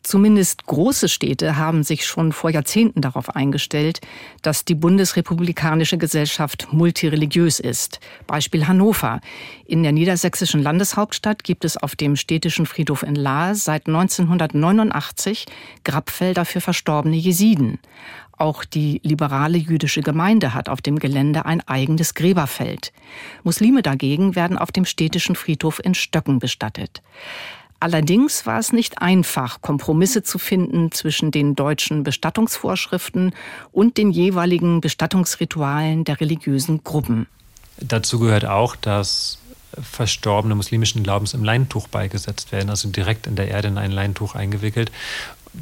Zumindest 0.07 0.67
große 0.67 1.09
Städte 1.09 1.57
haben 1.57 1.83
sich 1.83 2.07
schon 2.07 2.31
vor 2.31 2.49
Jahrzehnten 2.49 3.01
darauf 3.01 3.35
eingestellt, 3.35 4.01
dass 4.41 4.65
die 4.65 4.77
bundesrepublikanische 4.77 5.99
Gesellschaft 5.99 6.69
multireligiös 6.71 7.59
ist. 7.59 7.99
Beispiel 8.29 8.69
Hannover. 8.69 9.21
In 9.65 9.83
der 9.83 9.91
niedersächsischen 9.91 10.63
Landeshauptstadt 10.63 11.43
gibt 11.43 11.65
es 11.65 11.77
auf 11.77 11.97
dem 11.97 12.15
städtischen 12.15 12.67
Friedhof 12.67 13.03
in 13.03 13.17
Lahr 13.17 13.57
seit 13.57 13.89
1989 13.89 15.47
Grabfelder 15.83 16.45
für 16.45 16.61
verstorbene 16.61 17.17
Jesiden. 17.17 17.81
Auch 18.39 18.65
die 18.65 19.01
liberale 19.03 19.59
jüdische 19.59 20.03
Gemeinde 20.03 20.55
hat 20.55 20.69
auf 20.69 20.83
dem 20.83 21.01
Gelände 21.01 21.47
ein 21.47 21.67
eigenes 21.67 22.15
Gräberfeld. 22.15 22.93
Muslime 23.43 23.83
dagegen 23.83 24.37
werden 24.37 24.57
auf 24.57 24.71
dem 24.71 24.85
städtischen 24.85 25.35
Friedhof 25.35 25.81
in 25.83 25.95
Stöcken 25.95 26.39
bestattet. 26.39 27.03
Allerdings 27.79 28.47
war 28.47 28.59
es 28.59 28.73
nicht 28.73 29.03
einfach, 29.03 29.61
Kompromisse 29.61 30.23
zu 30.23 30.39
finden 30.39 30.93
zwischen 30.93 31.31
den 31.31 31.55
deutschen 31.55 32.05
Bestattungsvorschriften 32.05 33.35
und 33.73 33.99
den 33.99 34.11
jeweiligen 34.11 34.81
Bestattungsritualen 34.81 36.05
der 36.05 36.21
religiösen 36.21 36.83
Gruppen. 36.85 37.27
Dazu 37.79 38.19
gehört 38.19 38.47
auch, 38.47 38.77
dass 38.77 39.39
verstorbene 39.81 40.55
muslimischen 40.55 41.03
Glaubens 41.03 41.35
im 41.35 41.45
Leintuch 41.45 41.89
beigesetzt 41.89 42.53
werden, 42.53 42.71
also 42.71 42.89
direkt 42.89 43.27
in 43.27 43.37
der 43.37 43.49
Erde 43.49 43.69
in 43.69 43.79
ein 43.79 43.91
Leintuch 43.91 44.35
eingewickelt 44.35 44.91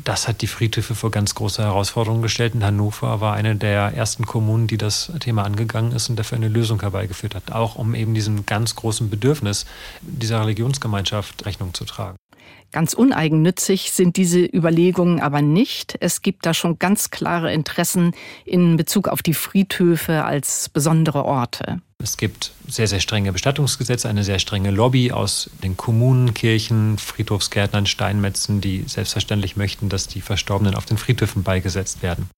das 0.03 0.27
hat 0.27 0.43
die 0.43 0.47
Friedhöfe 0.47 0.95
vor 0.95 1.11
ganz 1.11 1.35
große 1.35 1.63
Herausforderungen 1.63 2.23
gestellt. 2.23 2.55
Und 2.55 2.65
Hannover 2.65 3.21
war 3.21 3.35
eine 3.35 3.57
der 3.57 3.95
ersten 3.95 4.27
Kommunen, 4.27 4.67
die 4.67 4.79
das 4.79 5.13
Thema 5.21 5.45
angegangen 5.45 5.93
ist 5.93 6.09
und 6.11 6.19
dafür 6.19 6.37
eine 6.37 6.49
Lösung 6.49 6.81
herbeigeführt 6.81 7.35
hat, 7.35 7.53
auch 7.53 7.77
um 7.77 7.95
eben 7.95 8.15
diesem 8.15 8.47
ganz 8.47 8.75
großen 8.75 9.11
Bedürfnis 9.11 9.67
dieser 10.03 10.41
Religionsgemeinschaft 10.41 11.47
Rechnung 11.47 11.75
zu 11.75 11.85
tragen. 11.85 12.17
Ganz 12.73 12.93
uneigennützig 12.93 13.93
sind 13.93 14.17
diese 14.17 14.45
Überlegungen 14.45 15.21
aber 15.21 15.43
nicht. 15.43 15.97
Es 16.01 16.23
gibt 16.23 16.45
da 16.45 16.55
schon 16.55 16.81
ganz 16.81 17.11
klare 17.11 17.53
Interessen 17.53 18.13
in 18.45 18.77
Bezug 18.77 19.07
auf 19.07 19.23
die 19.23 19.35
Friedhöfe 19.35 20.25
als 20.25 20.69
besondere 20.71 21.25
Orte. 21.25 21.81
Es 22.05 22.19
gibt 22.19 22.53
sehr, 22.69 22.87
sehr 22.87 23.01
strenge 23.01 23.33
Bestattungsgesetze, 23.33 24.11
eine 24.11 24.25
sehr 24.25 24.39
strenge 24.39 24.71
Lobby 24.71 25.11
aus 25.11 25.49
den 25.63 25.79
Kommunen, 25.79 26.35
Kirchen, 26.35 26.99
Friedhofsgärtnern, 26.99 27.87
Steinmetzen, 27.87 28.61
die 28.61 28.85
selbstverständlich 28.87 29.57
möchten, 29.57 29.89
dass 29.89 30.07
die 30.07 30.21
Verstorbenen 30.21 30.75
auf 30.75 30.85
den 30.85 30.99
Friedhöfen 30.99 31.45
beigesetzt 31.45 32.03
werden. 32.03 32.29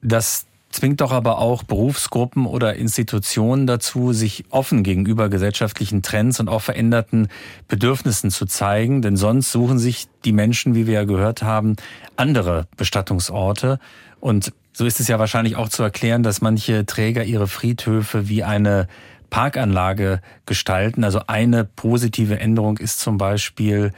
Das 0.00 0.46
zwingt 0.76 1.00
doch 1.00 1.12
aber 1.12 1.38
auch 1.38 1.62
Berufsgruppen 1.62 2.46
oder 2.46 2.76
Institutionen 2.76 3.66
dazu, 3.66 4.12
sich 4.12 4.44
offen 4.50 4.82
gegenüber 4.82 5.28
gesellschaftlichen 5.28 6.02
Trends 6.02 6.40
und 6.40 6.48
auch 6.48 6.62
veränderten 6.62 7.28
Bedürfnissen 7.68 8.30
zu 8.30 8.46
zeigen, 8.46 9.02
denn 9.02 9.16
sonst 9.16 9.52
suchen 9.52 9.78
sich 9.78 10.06
die 10.24 10.32
Menschen, 10.32 10.74
wie 10.74 10.86
wir 10.86 10.94
ja 10.94 11.04
gehört 11.04 11.42
haben, 11.42 11.76
andere 12.16 12.68
Bestattungsorte 12.76 13.78
und 14.20 14.52
so 14.72 14.84
ist 14.84 15.00
es 15.00 15.08
ja 15.08 15.18
wahrscheinlich 15.18 15.56
auch 15.56 15.70
zu 15.70 15.82
erklären, 15.82 16.22
dass 16.22 16.42
manche 16.42 16.84
Träger 16.84 17.24
ihre 17.24 17.48
Friedhöfe 17.48 18.28
wie 18.28 18.44
eine 18.44 18.88
Parkanlage 19.30 20.20
gestalten. 20.44 21.02
Also 21.02 21.20
eine 21.28 21.64
positive 21.64 22.38
Änderung 22.38 22.76
ist 22.76 23.00
zum 23.00 23.16
Beispiel, 23.16 23.92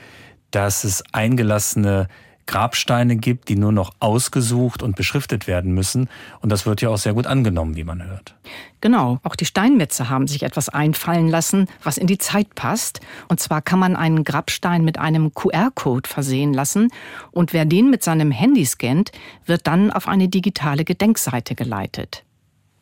dass 0.53 0.85
es 0.85 1.03
eingelassene 1.13 2.07
Grabsteine 2.49 3.17
gibt, 3.17 3.49
die 3.49 3.57
nur 3.57 3.71
noch 3.71 3.93
ausgesucht 4.01 4.83
und 4.83 4.97
beschriftet 4.97 5.47
werden 5.47 5.73
müssen. 5.73 6.09
Und 6.41 6.51
das 6.51 6.67
wird 6.67 6.81
ja 6.81 6.89
auch 6.89 6.99
sehr 6.99 7.15
gut 7.15 7.27
angenommen, 7.27 7.77
wie 7.77 7.85
man 7.85 8.03
hört. 8.03 8.35
Genau, 8.81 9.21
auch 9.23 9.37
die 9.37 9.45
Steinmetze 9.45 10.09
haben 10.09 10.27
sich 10.27 10.43
etwas 10.43 10.69
einfallen 10.69 11.29
lassen, 11.29 11.69
was 11.83 11.99
in 11.99 12.07
die 12.07 12.19
Zeit 12.19 12.55
passt. 12.55 13.01
Und 13.29 13.39
zwar 13.39 13.61
kann 13.63 13.79
man 13.79 13.95
einen 13.95 14.25
Grabstein 14.25 14.85
mit 14.85 14.99
einem 14.99 15.35
QR-Code 15.35 16.09
versehen 16.09 16.55
lassen. 16.55 16.89
Und 17.31 17.53
wer 17.53 17.65
den 17.65 17.91
mit 17.91 18.03
seinem 18.03 18.31
Handy 18.31 18.65
scannt, 18.65 19.13
wird 19.47 19.67
dann 19.67 19.93
auf 19.93 20.09
eine 20.09 20.29
digitale 20.29 20.85
Gedenkseite 20.85 21.55
geleitet 21.55 22.25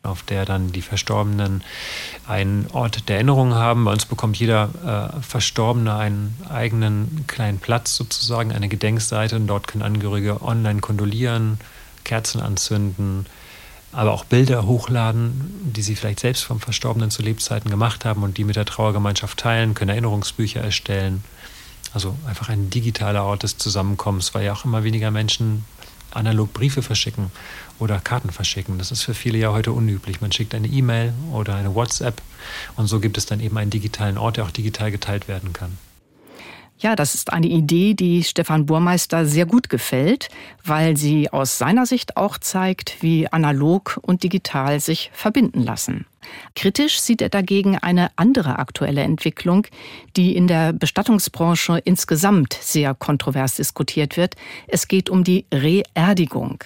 auf 0.06 0.22
der 0.22 0.44
dann 0.44 0.72
die 0.72 0.82
Verstorbenen 0.82 1.62
einen 2.26 2.66
Ort 2.72 3.08
der 3.08 3.16
Erinnerung 3.16 3.54
haben. 3.54 3.84
Bei 3.84 3.92
uns 3.92 4.06
bekommt 4.06 4.38
jeder 4.38 5.12
äh, 5.16 5.22
Verstorbene 5.22 5.94
einen 5.94 6.36
eigenen 6.48 7.24
kleinen 7.26 7.58
Platz 7.58 7.96
sozusagen, 7.96 8.52
eine 8.52 8.68
Gedenkseite 8.68 9.36
und 9.36 9.46
dort 9.46 9.68
können 9.68 9.82
Angehörige 9.82 10.42
online 10.42 10.80
kondolieren, 10.80 11.58
Kerzen 12.04 12.40
anzünden, 12.40 13.26
aber 13.92 14.12
auch 14.12 14.24
Bilder 14.24 14.66
hochladen, 14.66 15.72
die 15.74 15.82
sie 15.82 15.96
vielleicht 15.96 16.20
selbst 16.20 16.44
vom 16.44 16.60
Verstorbenen 16.60 17.10
zu 17.10 17.22
Lebzeiten 17.22 17.70
gemacht 17.70 18.04
haben 18.04 18.22
und 18.22 18.36
die 18.36 18.44
mit 18.44 18.56
der 18.56 18.64
Trauergemeinschaft 18.64 19.38
teilen, 19.38 19.74
können 19.74 19.90
Erinnerungsbücher 19.90 20.60
erstellen. 20.60 21.24
Also 21.94 22.14
einfach 22.26 22.50
ein 22.50 22.68
digitaler 22.68 23.24
Ort 23.24 23.42
des 23.42 23.56
Zusammenkommens, 23.56 24.34
weil 24.34 24.44
ja 24.44 24.52
auch 24.52 24.64
immer 24.64 24.84
weniger 24.84 25.10
Menschen 25.10 25.64
analog 26.12 26.52
Briefe 26.52 26.82
verschicken 26.82 27.30
oder 27.78 27.98
Karten 28.00 28.30
verschicken. 28.30 28.78
Das 28.78 28.90
ist 28.90 29.02
für 29.02 29.14
viele 29.14 29.38
ja 29.38 29.52
heute 29.52 29.72
unüblich. 29.72 30.20
Man 30.20 30.32
schickt 30.32 30.54
eine 30.54 30.68
E-Mail 30.68 31.12
oder 31.32 31.54
eine 31.54 31.74
WhatsApp 31.74 32.20
und 32.76 32.86
so 32.86 33.00
gibt 33.00 33.18
es 33.18 33.26
dann 33.26 33.40
eben 33.40 33.56
einen 33.58 33.70
digitalen 33.70 34.18
Ort, 34.18 34.36
der 34.36 34.44
auch 34.44 34.50
digital 34.50 34.90
geteilt 34.90 35.28
werden 35.28 35.52
kann. 35.52 35.76
Ja, 36.78 36.94
das 36.94 37.14
ist 37.14 37.32
eine 37.32 37.46
Idee, 37.46 37.94
die 37.94 38.22
Stefan 38.22 38.66
Burmeister 38.66 39.24
sehr 39.24 39.46
gut 39.46 39.70
gefällt, 39.70 40.28
weil 40.62 40.98
sie 40.98 41.30
aus 41.30 41.56
seiner 41.56 41.86
Sicht 41.86 42.18
auch 42.18 42.36
zeigt, 42.36 43.02
wie 43.02 43.28
analog 43.28 43.98
und 44.02 44.22
digital 44.22 44.78
sich 44.78 45.10
verbinden 45.14 45.62
lassen. 45.62 46.04
Kritisch 46.54 47.00
sieht 47.00 47.22
er 47.22 47.30
dagegen 47.30 47.78
eine 47.78 48.10
andere 48.16 48.58
aktuelle 48.58 49.02
Entwicklung, 49.02 49.66
die 50.16 50.36
in 50.36 50.48
der 50.48 50.74
Bestattungsbranche 50.74 51.78
insgesamt 51.78 52.58
sehr 52.60 52.94
kontrovers 52.94 53.54
diskutiert 53.56 54.18
wird. 54.18 54.34
Es 54.66 54.86
geht 54.86 55.08
um 55.08 55.24
die 55.24 55.46
Reerdigung. 55.54 56.62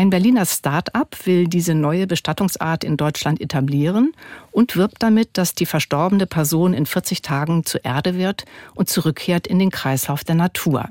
Ein 0.00 0.08
Berliner 0.08 0.46
Start-up 0.46 1.14
will 1.26 1.46
diese 1.46 1.74
neue 1.74 2.06
Bestattungsart 2.06 2.84
in 2.84 2.96
Deutschland 2.96 3.38
etablieren 3.38 4.12
und 4.50 4.74
wirbt 4.74 5.02
damit, 5.02 5.36
dass 5.36 5.54
die 5.54 5.66
verstorbene 5.66 6.26
Person 6.26 6.72
in 6.72 6.86
40 6.86 7.20
Tagen 7.20 7.66
zur 7.66 7.84
Erde 7.84 8.16
wird 8.16 8.46
und 8.74 8.88
zurückkehrt 8.88 9.46
in 9.46 9.58
den 9.58 9.68
Kreislauf 9.68 10.24
der 10.24 10.36
Natur. 10.36 10.88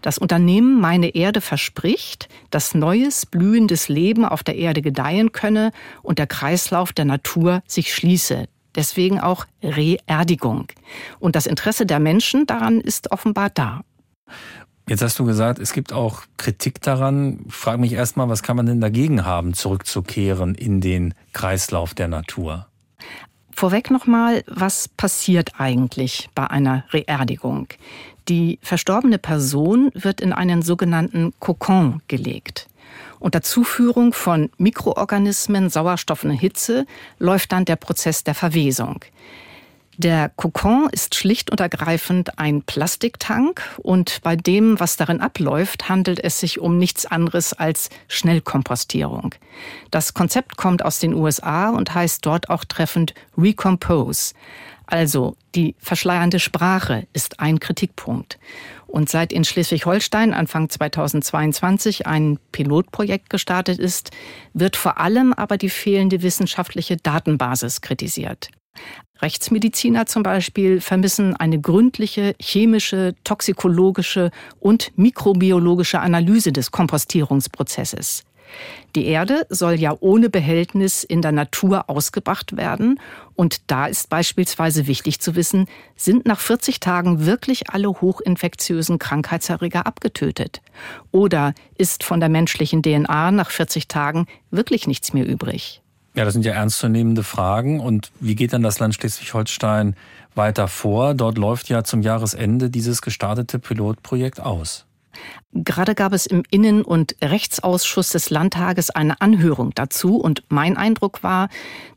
Das 0.00 0.16
Unternehmen 0.16 0.80
Meine 0.80 1.16
Erde 1.16 1.40
verspricht, 1.40 2.28
dass 2.50 2.72
neues, 2.72 3.26
blühendes 3.26 3.88
Leben 3.88 4.24
auf 4.24 4.44
der 4.44 4.54
Erde 4.54 4.80
gedeihen 4.80 5.32
könne 5.32 5.72
und 6.04 6.20
der 6.20 6.28
Kreislauf 6.28 6.92
der 6.92 7.04
Natur 7.04 7.64
sich 7.66 7.92
schließe. 7.92 8.46
Deswegen 8.76 9.18
auch 9.18 9.46
Reerdigung. 9.60 10.68
Und 11.18 11.34
das 11.34 11.46
Interesse 11.46 11.84
der 11.84 11.98
Menschen 11.98 12.46
daran 12.46 12.80
ist 12.80 13.10
offenbar 13.10 13.50
da. 13.50 13.80
Jetzt 14.88 15.02
hast 15.02 15.18
du 15.18 15.24
gesagt, 15.24 15.58
es 15.58 15.72
gibt 15.72 15.92
auch 15.92 16.22
Kritik 16.36 16.80
daran. 16.80 17.40
Ich 17.48 17.54
frage 17.54 17.78
mich 17.78 17.92
erstmal, 17.92 18.28
was 18.28 18.44
kann 18.44 18.56
man 18.56 18.66
denn 18.66 18.80
dagegen 18.80 19.24
haben, 19.24 19.52
zurückzukehren 19.52 20.54
in 20.54 20.80
den 20.80 21.12
Kreislauf 21.32 21.92
der 21.92 22.06
Natur? 22.06 22.68
Vorweg 23.50 23.90
nochmal, 23.90 24.44
was 24.46 24.86
passiert 24.86 25.58
eigentlich 25.58 26.30
bei 26.36 26.46
einer 26.46 26.84
Reerdigung? 26.92 27.66
Die 28.28 28.60
verstorbene 28.62 29.18
Person 29.18 29.90
wird 29.94 30.20
in 30.20 30.32
einen 30.32 30.62
sogenannten 30.62 31.32
Kokon 31.40 32.00
gelegt. 32.06 32.68
Unter 33.18 33.42
Zuführung 33.42 34.12
von 34.12 34.50
Mikroorganismen, 34.56 35.68
Sauerstoff 35.68 36.22
und 36.22 36.30
Hitze 36.30 36.86
läuft 37.18 37.50
dann 37.50 37.64
der 37.64 37.76
Prozess 37.76 38.22
der 38.22 38.34
Verwesung. 38.34 39.04
Der 39.98 40.28
Kokon 40.28 40.90
ist 40.92 41.14
schlicht 41.14 41.50
und 41.50 41.58
ergreifend 41.58 42.38
ein 42.38 42.60
Plastiktank 42.60 43.62
und 43.78 44.20
bei 44.22 44.36
dem, 44.36 44.78
was 44.78 44.98
darin 44.98 45.22
abläuft, 45.22 45.88
handelt 45.88 46.22
es 46.22 46.38
sich 46.38 46.60
um 46.60 46.76
nichts 46.76 47.06
anderes 47.06 47.54
als 47.54 47.88
Schnellkompostierung. 48.06 49.34
Das 49.90 50.12
Konzept 50.12 50.58
kommt 50.58 50.84
aus 50.84 50.98
den 50.98 51.14
USA 51.14 51.70
und 51.70 51.94
heißt 51.94 52.26
dort 52.26 52.50
auch 52.50 52.64
treffend 52.64 53.14
Recompose. 53.38 54.34
Also 54.84 55.34
die 55.54 55.74
verschleiernde 55.78 56.40
Sprache 56.40 57.06
ist 57.14 57.40
ein 57.40 57.58
Kritikpunkt. 57.58 58.38
Und 58.86 59.08
seit 59.08 59.32
in 59.32 59.44
Schleswig-Holstein 59.44 60.34
Anfang 60.34 60.68
2022 60.68 62.06
ein 62.06 62.38
Pilotprojekt 62.52 63.30
gestartet 63.30 63.78
ist, 63.78 64.10
wird 64.52 64.76
vor 64.76 64.98
allem 64.98 65.32
aber 65.32 65.56
die 65.56 65.70
fehlende 65.70 66.20
wissenschaftliche 66.20 66.98
Datenbasis 66.98 67.80
kritisiert. 67.80 68.50
Rechtsmediziner 69.22 70.06
zum 70.06 70.22
Beispiel 70.22 70.80
vermissen 70.80 71.34
eine 71.36 71.60
gründliche 71.60 72.34
chemische, 72.40 73.14
toxikologische 73.24 74.30
und 74.60 74.92
mikrobiologische 74.96 76.00
Analyse 76.00 76.52
des 76.52 76.70
Kompostierungsprozesses. 76.70 78.24
Die 78.94 79.06
Erde 79.06 79.46
soll 79.50 79.74
ja 79.74 79.94
ohne 80.00 80.30
Behältnis 80.30 81.04
in 81.04 81.20
der 81.20 81.32
Natur 81.32 81.90
ausgebracht 81.90 82.56
werden. 82.56 83.00
Und 83.34 83.70
da 83.70 83.86
ist 83.86 84.08
beispielsweise 84.08 84.86
wichtig 84.86 85.20
zu 85.20 85.34
wissen, 85.34 85.66
sind 85.96 86.26
nach 86.26 86.40
40 86.40 86.80
Tagen 86.80 87.26
wirklich 87.26 87.70
alle 87.70 87.88
hochinfektiösen 87.88 88.98
Krankheitserreger 88.98 89.86
abgetötet? 89.86 90.62
Oder 91.10 91.54
ist 91.76 92.04
von 92.04 92.20
der 92.20 92.28
menschlichen 92.28 92.82
DNA 92.82 93.32
nach 93.32 93.50
40 93.50 93.88
Tagen 93.88 94.26
wirklich 94.50 94.86
nichts 94.86 95.12
mehr 95.12 95.26
übrig? 95.26 95.82
Ja, 96.16 96.24
das 96.24 96.32
sind 96.32 96.46
ja 96.46 96.52
ernstzunehmende 96.52 97.22
Fragen. 97.22 97.78
Und 97.78 98.10
wie 98.20 98.34
geht 98.34 98.54
dann 98.54 98.62
das 98.62 98.78
Land 98.78 98.94
Schleswig-Holstein 98.94 99.94
weiter 100.34 100.66
vor? 100.66 101.12
Dort 101.12 101.36
läuft 101.36 101.68
ja 101.68 101.84
zum 101.84 102.00
Jahresende 102.00 102.70
dieses 102.70 103.02
gestartete 103.02 103.58
Pilotprojekt 103.58 104.40
aus. 104.40 104.86
Gerade 105.52 105.94
gab 105.94 106.12
es 106.12 106.26
im 106.26 106.42
Innen- 106.50 106.82
und 106.82 107.16
Rechtsausschuss 107.22 108.10
des 108.10 108.30
Landtages 108.30 108.90
eine 108.90 109.20
Anhörung 109.20 109.72
dazu 109.74 110.16
und 110.16 110.42
mein 110.48 110.76
Eindruck 110.76 111.22
war, 111.22 111.48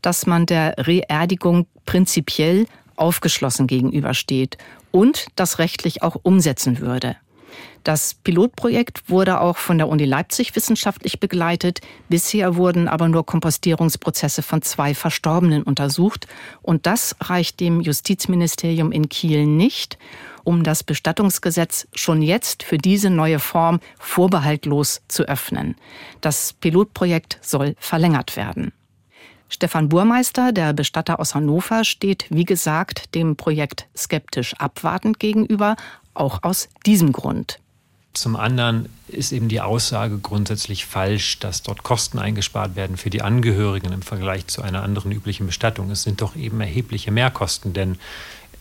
dass 0.02 0.26
man 0.26 0.46
der 0.46 0.76
Reerdigung 0.78 1.66
prinzipiell 1.86 2.66
aufgeschlossen 2.98 3.68
gegenübersteht 3.68 4.58
und 4.92 5.28
das 5.36 5.60
rechtlich 5.60 6.04
auch 6.04 6.18
umsetzen 6.24 6.80
würde. 6.80 7.16
Das 7.84 8.14
Pilotprojekt 8.14 9.10
wurde 9.10 9.40
auch 9.40 9.58
von 9.58 9.78
der 9.78 9.88
Uni 9.88 10.06
Leipzig 10.06 10.56
wissenschaftlich 10.56 11.20
begleitet. 11.20 11.80
Bisher 12.10 12.56
wurden 12.56 12.88
aber 12.88 13.08
nur 13.08 13.26
Kompostierungsprozesse 13.26 14.42
von 14.42 14.62
zwei 14.62 14.94
Verstorbenen 14.94 15.64
untersucht. 15.64 16.28
Und 16.62 16.86
das 16.86 17.16
reicht 17.22 17.60
dem 17.60 17.82
Justizministerium 17.82 18.92
in 18.92 19.08
Kiel 19.08 19.46
nicht, 19.46 19.98
um 20.44 20.64
das 20.64 20.84
Bestattungsgesetz 20.84 21.88
schon 21.94 22.22
jetzt 22.22 22.64
für 22.64 22.78
diese 22.78 23.10
neue 23.10 23.40
Form 23.40 23.80
vorbehaltlos 23.98 25.02
zu 25.08 25.24
öffnen. 25.24 25.76
Das 26.22 26.54
Pilotprojekt 26.54 27.40
soll 27.42 27.76
verlängert 27.80 28.36
werden. 28.36 28.74
Stefan 29.48 29.90
Burmeister, 29.90 30.52
der 30.52 30.74
Bestatter 30.74 31.20
aus 31.20 31.34
Hannover, 31.34 31.84
steht, 31.84 32.28
wie 32.30 32.46
gesagt, 32.46 33.16
dem 33.16 33.36
Projekt 33.36 33.88
skeptisch 33.98 34.54
abwartend 34.56 35.20
gegenüber, 35.20 35.76
auch 36.14 36.44
aus 36.44 36.70
diesem 36.86 37.12
Grund. 37.12 37.60
Zum 38.14 38.36
anderen 38.36 38.90
ist 39.08 39.32
eben 39.32 39.50
die 39.50 39.62
Aussage 39.62 40.18
grundsätzlich 40.18 40.86
falsch, 40.86 41.40
dass 41.40 41.62
dort 41.62 41.84
Kosten 41.84 42.18
eingespart 42.20 42.76
werden 42.76 42.98
für 42.98 43.10
die 43.10 43.22
Angehörigen 43.22 43.94
im 43.94 44.02
Vergleich 44.02 44.48
zu 44.48 44.62
einer 44.62 44.84
anderen 44.84 45.12
üblichen 45.12 45.46
Bestattung. 45.46 45.92
Es 45.92 46.04
sind 46.04 46.22
doch 46.22 46.36
eben 46.36 46.60
erhebliche 46.60 47.12
Mehrkosten, 47.12 47.74
denn 47.74 47.98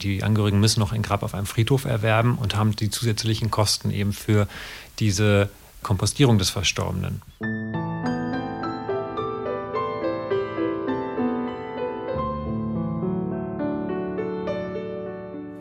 die 0.03 0.23
Angehörigen 0.23 0.61
müssen 0.61 0.81
noch 0.81 0.93
ein 0.93 1.03
Grab 1.03 1.23
auf 1.23 1.35
einem 1.35 1.47
Friedhof 1.47 1.87
erwerben 1.87 2.37
und 2.37 2.55
haben 2.55 2.77
die 2.77 2.91
zusätzlichen 2.91 3.51
Kosten 3.51 3.91
eben 3.91 4.13
für 4.13 4.47
diese 4.99 5.49
Kompostierung 5.83 6.39
des 6.39 6.51
Verstorbenen. 6.51 7.23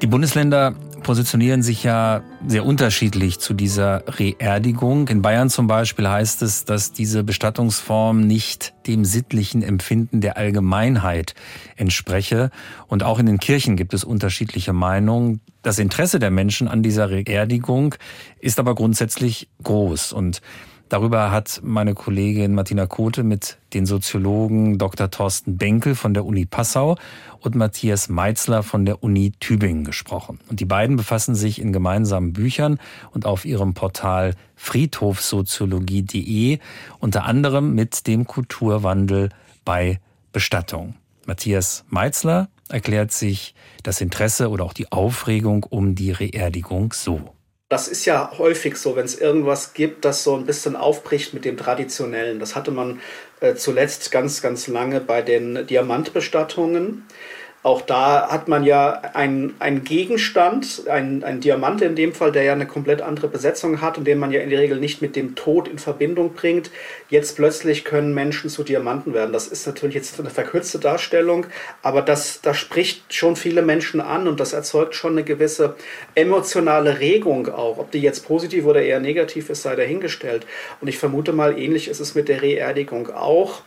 Die 0.01 0.08
Bundesländer 0.08 0.75
positionieren 1.07 1.63
sich 1.63 1.85
ja 1.85 2.21
sehr 2.45 2.65
unterschiedlich 2.65 3.39
zu 3.39 3.53
dieser 3.53 4.03
Reerdigung. 4.19 5.07
In 5.07 5.21
Bayern 5.21 5.49
zum 5.49 5.65
Beispiel 5.65 6.05
heißt 6.05 6.41
es, 6.41 6.65
dass 6.65 6.91
diese 6.91 7.23
Bestattungsform 7.23 8.27
nicht 8.27 8.73
dem 8.87 9.05
sittlichen 9.05 9.63
Empfinden 9.63 10.19
der 10.19 10.35
Allgemeinheit 10.35 11.33
entspreche. 11.77 12.51
Und 12.87 13.03
auch 13.03 13.19
in 13.19 13.25
den 13.25 13.39
Kirchen 13.39 13.77
gibt 13.77 13.93
es 13.93 14.03
unterschiedliche 14.03 14.73
Meinungen. 14.73 15.39
Das 15.61 15.79
Interesse 15.79 16.19
der 16.19 16.29
Menschen 16.29 16.67
an 16.67 16.83
dieser 16.83 17.09
Reerdigung 17.09 17.95
ist 18.41 18.59
aber 18.59 18.75
grundsätzlich 18.75 19.47
groß. 19.63 20.11
Und 20.11 20.41
Darüber 20.89 21.32
hat 21.32 21.60
meine 21.63 21.94
Kollegin 21.94 22.56
Martina 22.56 22.86
Kote 22.86 23.24
mit 23.24 23.58
den 23.74 23.86
Soziologen 23.86 24.77
Dr. 24.77 25.12
Thorsten 25.12 25.58
Benkel 25.58 25.96
von 25.96 26.13
der 26.13 26.25
Uni 26.25 26.46
Passau 26.46 26.96
und 27.39 27.56
Matthias 27.56 28.08
Meitzler 28.08 28.63
von 28.63 28.86
der 28.86 29.03
Uni 29.03 29.34
Tübingen 29.39 29.84
gesprochen. 29.84 30.39
Und 30.50 30.62
die 30.62 30.65
beiden 30.65 30.96
befassen 30.96 31.36
sich 31.36 31.60
in 31.60 31.74
gemeinsamen 31.74 32.32
Büchern 32.32 32.79
und 33.12 33.25
auf 33.25 33.44
ihrem 33.44 33.74
Portal 33.74 34.34
friedhofsoziologie.de 34.56 36.60
unter 37.00 37.26
anderem 37.26 37.76
mit 37.76 38.08
dem 38.08 38.26
Kulturwandel 38.26 39.30
bei 39.65 40.00
Bestattung. 40.32 40.95
Matthias 41.26 41.84
Meitzler 41.89 42.47
erklärt 42.69 43.12
sich 43.12 43.56
das 43.84 44.00
Interesse 44.00 44.50
oder 44.50 44.63
auch 44.63 44.73
die 44.73 44.91
Aufregung 44.91 45.63
um 45.63 45.95
die 45.95 46.12
Reerdigung 46.12 46.93
so. 46.93 47.34
Das 47.69 47.89
ist 47.89 48.06
ja 48.06 48.32
häufig 48.38 48.77
so, 48.77 48.95
wenn 48.95 49.03
es 49.03 49.19
irgendwas 49.19 49.73
gibt, 49.73 50.06
das 50.06 50.23
so 50.23 50.36
ein 50.38 50.45
bisschen 50.45 50.77
aufbricht 50.77 51.34
mit 51.34 51.43
dem 51.43 51.58
Traditionellen. 51.58 52.39
Das 52.39 52.56
hatte 52.56 52.71
man 52.71 53.01
äh, 53.41 53.56
zuletzt 53.56 54.10
ganz, 54.12 54.41
ganz 54.41 54.67
lange 54.67 55.01
bei 55.01 55.21
den 55.21 55.67
Diamantbestattungen. 55.67 57.06
Auch 57.67 57.82
da 57.82 58.30
hat 58.30 58.47
man 58.47 58.63
ja 58.63 58.93
einen 59.13 59.84
Gegenstand, 59.84 60.88
einen, 60.88 61.25
einen 61.25 61.41
Diamant 61.41 61.82
in 61.82 61.97
dem 61.97 62.13
Fall, 62.13 62.32
der 62.32 62.43
ja 62.43 62.53
eine 62.53 62.65
komplett 62.65 63.01
andere 63.01 63.27
Besetzung 63.27 63.82
hat 63.82 63.97
und 63.97 64.08
den 64.08 64.19
man 64.19 64.32
ja 64.32 64.39
in 64.39 64.49
der 64.49 64.60
Regel 64.60 64.80
nicht 64.80 65.01
mit 65.01 65.17
dem 65.17 65.36
Tod 65.36 65.67
in 65.67 65.77
Verbindung 65.77 66.32
bringt. 66.32 66.71
Jetzt 67.10 67.36
plötzlich 67.36 67.84
können 67.84 68.13
Menschen 68.13 68.49
zu 68.49 68.63
Diamanten 68.63 69.13
werden. 69.13 69.34
Das 69.34 69.49
ist 69.49 69.67
natürlich 69.67 69.95
jetzt 69.95 70.17
eine 70.17 70.30
verkürzte 70.30 70.80
Darstellung, 70.80 71.45
aber 71.82 72.01
das, 72.01 72.39
das 72.39 72.56
spricht 72.56 73.13
schon 73.13 73.36
viele 73.36 73.62
Menschen 73.62 73.99
an 73.99 74.30
und 74.30 74.39
das 74.39 74.53
erzeugt 74.53 74.95
schon 74.95 75.12
eine 75.12 75.25
gewisse 75.25 75.75
emotionale 76.15 77.01
Regung 77.01 77.49
auch. 77.49 77.80
Ob 77.80 77.91
die 77.91 77.99
jetzt 77.99 78.25
positiv 78.25 78.63
oder 78.63 78.82
eher 78.82 79.01
negativ 79.01 79.49
ist, 79.49 79.63
sei 79.63 79.75
dahingestellt. 79.75 80.47
Und 80.80 80.88
ich 80.88 80.97
vermute 80.97 81.34
mal, 81.34 81.60
ähnlich 81.60 81.89
ist 81.89 81.99
es 81.99 82.15
mit 82.15 82.30
der 82.30 82.41
Reerdigung 82.41 83.10
auch. 83.10 83.63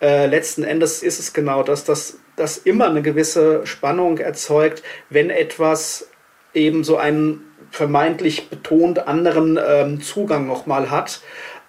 Äh, 0.00 0.26
letzten 0.26 0.64
Endes 0.64 1.02
ist 1.02 1.18
es 1.18 1.32
genau 1.32 1.62
das, 1.62 1.84
dass 1.84 2.18
das 2.36 2.58
immer 2.58 2.86
eine 2.86 3.02
gewisse 3.02 3.66
Spannung 3.66 4.18
erzeugt, 4.18 4.82
wenn 5.10 5.30
etwas 5.30 6.08
eben 6.54 6.84
so 6.84 6.96
einen 6.96 7.44
vermeintlich 7.70 8.48
betont 8.48 9.06
anderen 9.06 9.58
ähm, 9.62 10.00
Zugang 10.00 10.46
nochmal 10.46 10.90
hat. 10.90 11.20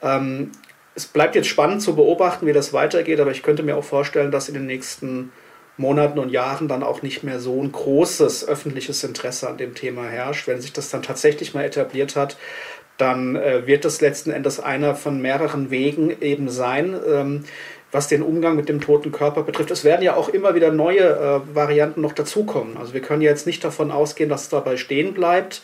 Ähm, 0.01 0.51
es 0.95 1.05
bleibt 1.05 1.35
jetzt 1.35 1.47
spannend 1.47 1.81
zu 1.81 1.95
beobachten, 1.95 2.45
wie 2.45 2.53
das 2.53 2.73
weitergeht, 2.73 3.19
aber 3.19 3.31
ich 3.31 3.43
könnte 3.43 3.63
mir 3.63 3.77
auch 3.77 3.83
vorstellen, 3.83 4.31
dass 4.31 4.47
in 4.47 4.53
den 4.53 4.65
nächsten 4.65 5.31
Monaten 5.77 6.19
und 6.19 6.29
Jahren 6.29 6.67
dann 6.67 6.83
auch 6.83 7.01
nicht 7.01 7.23
mehr 7.23 7.39
so 7.39 7.61
ein 7.61 7.71
großes 7.71 8.47
öffentliches 8.47 9.03
Interesse 9.03 9.49
an 9.49 9.57
dem 9.57 9.75
Thema 9.75 10.05
herrscht. 10.05 10.47
Wenn 10.47 10.61
sich 10.61 10.73
das 10.73 10.89
dann 10.89 11.01
tatsächlich 11.01 11.53
mal 11.53 11.63
etabliert 11.63 12.15
hat, 12.15 12.37
dann 12.97 13.37
äh, 13.37 13.65
wird 13.65 13.85
das 13.85 14.01
letzten 14.01 14.31
Endes 14.31 14.59
einer 14.59 14.93
von 14.93 15.21
mehreren 15.21 15.71
Wegen 15.71 16.21
eben 16.21 16.49
sein. 16.49 16.99
Ähm, 17.07 17.45
was 17.91 18.07
den 18.07 18.21
Umgang 18.21 18.55
mit 18.55 18.69
dem 18.69 18.81
toten 18.81 19.11
Körper 19.11 19.43
betrifft. 19.43 19.71
Es 19.71 19.83
werden 19.83 20.03
ja 20.03 20.15
auch 20.15 20.29
immer 20.29 20.55
wieder 20.55 20.71
neue 20.71 20.99
äh, 20.99 21.55
Varianten 21.55 22.01
noch 22.01 22.13
dazukommen. 22.13 22.77
Also 22.77 22.93
wir 22.93 23.01
können 23.01 23.21
jetzt 23.21 23.47
nicht 23.47 23.63
davon 23.63 23.91
ausgehen, 23.91 24.29
dass 24.29 24.43
es 24.43 24.49
dabei 24.49 24.77
stehen 24.77 25.13
bleibt. 25.13 25.61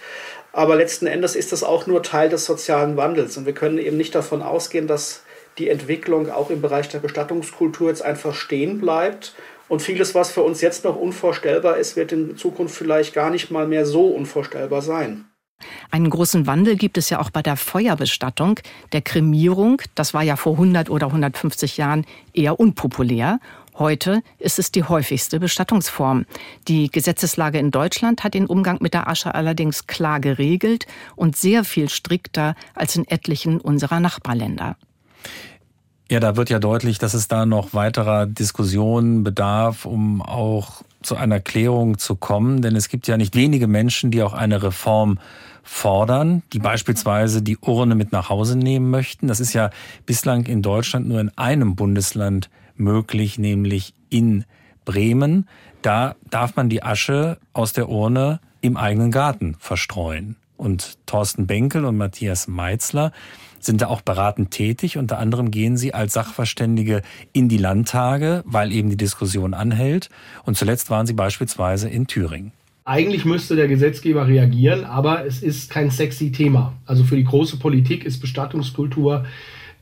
Aber 0.51 0.75
letzten 0.75 1.05
Endes 1.05 1.35
ist 1.35 1.53
es 1.53 1.63
auch 1.63 1.85
nur 1.85 2.01
Teil 2.01 2.29
des 2.29 2.45
sozialen 2.45 2.97
Wandels. 2.97 3.37
Und 3.37 3.45
wir 3.45 3.53
können 3.53 3.77
eben 3.77 3.97
nicht 3.97 4.15
davon 4.15 4.41
ausgehen, 4.41 4.87
dass 4.87 5.23
die 5.57 5.69
Entwicklung 5.69 6.29
auch 6.31 6.49
im 6.49 6.61
Bereich 6.61 6.89
der 6.89 6.99
Bestattungskultur 6.99 7.89
jetzt 7.89 8.01
einfach 8.01 8.33
stehen 8.33 8.79
bleibt. 8.79 9.35
Und 9.67 9.81
vieles, 9.81 10.15
was 10.15 10.31
für 10.31 10.43
uns 10.43 10.61
jetzt 10.61 10.83
noch 10.83 10.95
unvorstellbar 10.95 11.77
ist, 11.77 11.95
wird 11.95 12.11
in 12.11 12.37
Zukunft 12.37 12.75
vielleicht 12.75 13.13
gar 13.13 13.29
nicht 13.29 13.51
mal 13.51 13.67
mehr 13.67 13.85
so 13.85 14.07
unvorstellbar 14.07 14.81
sein. 14.81 15.25
Einen 15.91 16.09
großen 16.09 16.47
Wandel 16.47 16.75
gibt 16.75 16.97
es 16.97 17.09
ja 17.09 17.19
auch 17.19 17.29
bei 17.29 17.41
der 17.41 17.57
Feuerbestattung, 17.57 18.59
der 18.91 19.01
Kremierung. 19.01 19.81
Das 19.95 20.13
war 20.13 20.23
ja 20.23 20.35
vor 20.35 20.53
100 20.53 20.89
oder 20.89 21.07
150 21.07 21.77
Jahren 21.77 22.05
eher 22.33 22.59
unpopulär. 22.59 23.39
Heute 23.77 24.21
ist 24.39 24.57
es 24.57 24.71
die 24.71 24.83
häufigste 24.83 25.39
Bestattungsform. 25.39 26.25
Die 26.69 26.89
Gesetzeslage 26.89 27.59
in 27.59 27.71
Deutschland 27.71 28.23
hat 28.23 28.33
den 28.33 28.45
Umgang 28.45 28.77
mit 28.79 28.93
der 28.93 29.09
Asche 29.09 29.35
allerdings 29.35 29.85
klar 29.85 30.21
geregelt 30.21 30.85
und 31.17 31.35
sehr 31.35 31.65
viel 31.65 31.89
strikter 31.89 32.55
als 32.73 32.95
in 32.95 33.05
etlichen 33.05 33.59
unserer 33.59 33.99
Nachbarländer. 33.99 34.77
Ja, 36.09 36.19
da 36.19 36.37
wird 36.37 36.49
ja 36.49 36.59
deutlich, 36.59 36.99
dass 36.99 37.15
es 37.15 37.27
da 37.27 37.45
noch 37.45 37.73
weiterer 37.73 38.27
Diskussionen 38.27 39.23
bedarf, 39.23 39.85
um 39.85 40.21
auch 40.21 40.83
zu 41.01 41.15
einer 41.15 41.39
Klärung 41.39 41.97
zu 41.97 42.15
kommen. 42.15 42.61
Denn 42.61 42.75
es 42.75 42.89
gibt 42.89 43.07
ja 43.07 43.17
nicht 43.17 43.35
wenige 43.35 43.67
Menschen, 43.67 44.11
die 44.11 44.21
auch 44.21 44.33
eine 44.33 44.61
Reform 44.61 45.19
fordern, 45.65 46.43
die 46.53 46.59
beispielsweise 46.59 47.41
die 47.41 47.57
Urne 47.57 47.95
mit 47.95 48.11
nach 48.11 48.29
Hause 48.29 48.57
nehmen 48.57 48.89
möchten. 48.91 49.27
Das 49.27 49.39
ist 49.39 49.53
ja 49.53 49.71
bislang 50.05 50.45
in 50.45 50.61
Deutschland 50.61 51.07
nur 51.07 51.19
in 51.19 51.35
einem 51.37 51.75
Bundesland 51.75 52.49
möglich, 52.75 53.39
nämlich 53.39 53.93
in 54.09 54.45
Bremen. 54.85 55.49
Da 55.81 56.15
darf 56.29 56.55
man 56.55 56.69
die 56.69 56.83
Asche 56.83 57.39
aus 57.51 57.73
der 57.73 57.89
Urne 57.89 58.39
im 58.61 58.77
eigenen 58.77 59.11
Garten 59.11 59.55
verstreuen. 59.59 60.35
Und 60.55 60.99
Thorsten 61.07 61.47
Benkel 61.47 61.83
und 61.83 61.97
Matthias 61.97 62.47
Meitzler 62.47 63.11
sind 63.59 63.81
da 63.81 63.87
auch 63.87 64.01
beratend 64.01 64.51
tätig. 64.51 64.97
Unter 64.97 65.17
anderem 65.17 65.49
gehen 65.49 65.77
sie 65.77 65.93
als 65.93 66.13
Sachverständige 66.13 67.01
in 67.33 67.49
die 67.49 67.57
Landtage, 67.57 68.43
weil 68.45 68.71
eben 68.71 68.89
die 68.89 68.97
Diskussion 68.97 69.55
anhält. 69.55 70.09
Und 70.43 70.57
zuletzt 70.57 70.91
waren 70.91 71.07
sie 71.07 71.13
beispielsweise 71.13 71.89
in 71.89 72.05
Thüringen. 72.05 72.51
Eigentlich 72.87 73.25
müsste 73.25 73.55
der 73.55 73.67
Gesetzgeber 73.67 74.27
reagieren, 74.27 74.83
aber 74.83 75.25
es 75.25 75.41
ist 75.41 75.71
kein 75.71 75.89
sexy 75.89 76.31
Thema. 76.31 76.73
Also 76.85 77.03
für 77.03 77.15
die 77.15 77.23
große 77.23 77.57
Politik 77.57 78.05
ist 78.05 78.19
Bestattungskultur 78.19 79.25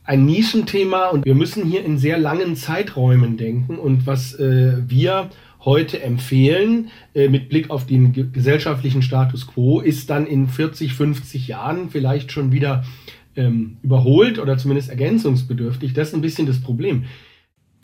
ein 0.04 0.24
Nischenthema 0.24 1.08
und 1.08 1.26
wir 1.26 1.34
müssen 1.34 1.66
hier 1.66 1.84
in 1.84 1.98
sehr 1.98 2.16
langen 2.16 2.56
Zeiträumen 2.56 3.36
denken. 3.36 3.78
Und 3.78 4.06
was 4.06 4.34
äh, 4.40 4.78
wir 4.88 5.28
heute 5.66 6.02
empfehlen, 6.02 6.88
äh, 7.14 7.28
mit 7.28 7.50
Blick 7.50 7.68
auf 7.68 7.84
den 7.84 8.14
ge 8.14 8.24
gesellschaftlichen 8.32 9.02
Status 9.02 9.46
quo, 9.48 9.80
ist 9.80 10.08
dann 10.08 10.26
in 10.26 10.48
40, 10.48 10.94
50 10.94 11.46
Jahren 11.46 11.90
vielleicht 11.90 12.32
schon 12.32 12.52
wieder 12.52 12.84
ähm, 13.36 13.76
überholt 13.82 14.38
oder 14.38 14.56
zumindest 14.56 14.88
ergänzungsbedürftig. 14.88 15.92
Das 15.92 16.08
ist 16.08 16.14
ein 16.14 16.22
bisschen 16.22 16.46
das 16.46 16.62
Problem. 16.62 17.04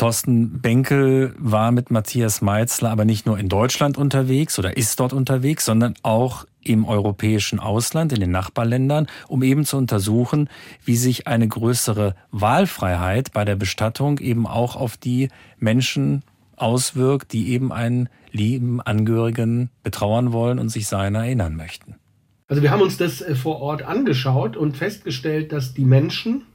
Thorsten 0.01 0.63
Benkel 0.63 1.35
war 1.37 1.73
mit 1.73 1.91
Matthias 1.91 2.41
Meitzler 2.41 2.89
aber 2.91 3.05
nicht 3.05 3.27
nur 3.27 3.39
in 3.39 3.51
Deutschland 3.51 3.99
unterwegs 3.99 4.59
oder 4.59 4.79
ist 4.79 4.99
dort 4.99 5.13
unterwegs, 5.13 5.67
sondern 5.67 5.93
auch 6.01 6.47
im 6.65 6.87
europäischen 6.87 7.61
Ausland, 7.61 8.11
in 8.15 8.21
den 8.21 8.31
Nachbarländern, 8.31 9.09
um 9.29 9.43
eben 9.43 9.67
zu 9.67 9.77
untersuchen, 9.77 10.49
wie 10.87 10.97
sich 10.97 11.27
eine 11.27 11.47
größere 11.47 12.15
Wahlfreiheit 12.31 13.35
bei 13.35 13.45
der 13.45 13.57
Bestattung 13.57 14.17
eben 14.21 14.47
auch 14.47 14.75
auf 14.75 14.97
die 14.97 15.29
Menschen 15.59 16.23
auswirkt, 16.57 17.35
die 17.35 17.51
eben 17.51 17.71
einen 17.71 18.09
lieben 18.33 18.81
Angehörigen 18.81 19.69
betrauern 19.83 20.33
wollen 20.33 20.59
und 20.59 20.71
sich 20.71 20.87
seiner 20.87 21.27
erinnern 21.27 21.57
möchten. 21.57 21.97
Also 22.49 22.63
wir 22.63 22.71
haben 22.71 22.81
uns 22.81 22.97
das 22.97 23.21
äh, 23.21 23.35
vor 23.35 23.61
Ort 23.61 23.83
angeschaut 23.83 24.57
und 24.57 24.79
festgestellt, 24.79 25.53
dass 25.53 25.75
die 25.75 25.85
Menschen, 25.85 26.47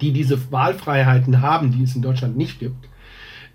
die 0.00 0.12
diese 0.12 0.52
Wahlfreiheiten 0.52 1.40
haben, 1.40 1.72
die 1.72 1.82
es 1.82 1.96
in 1.96 2.02
Deutschland 2.02 2.36
nicht 2.36 2.58
gibt, 2.58 2.88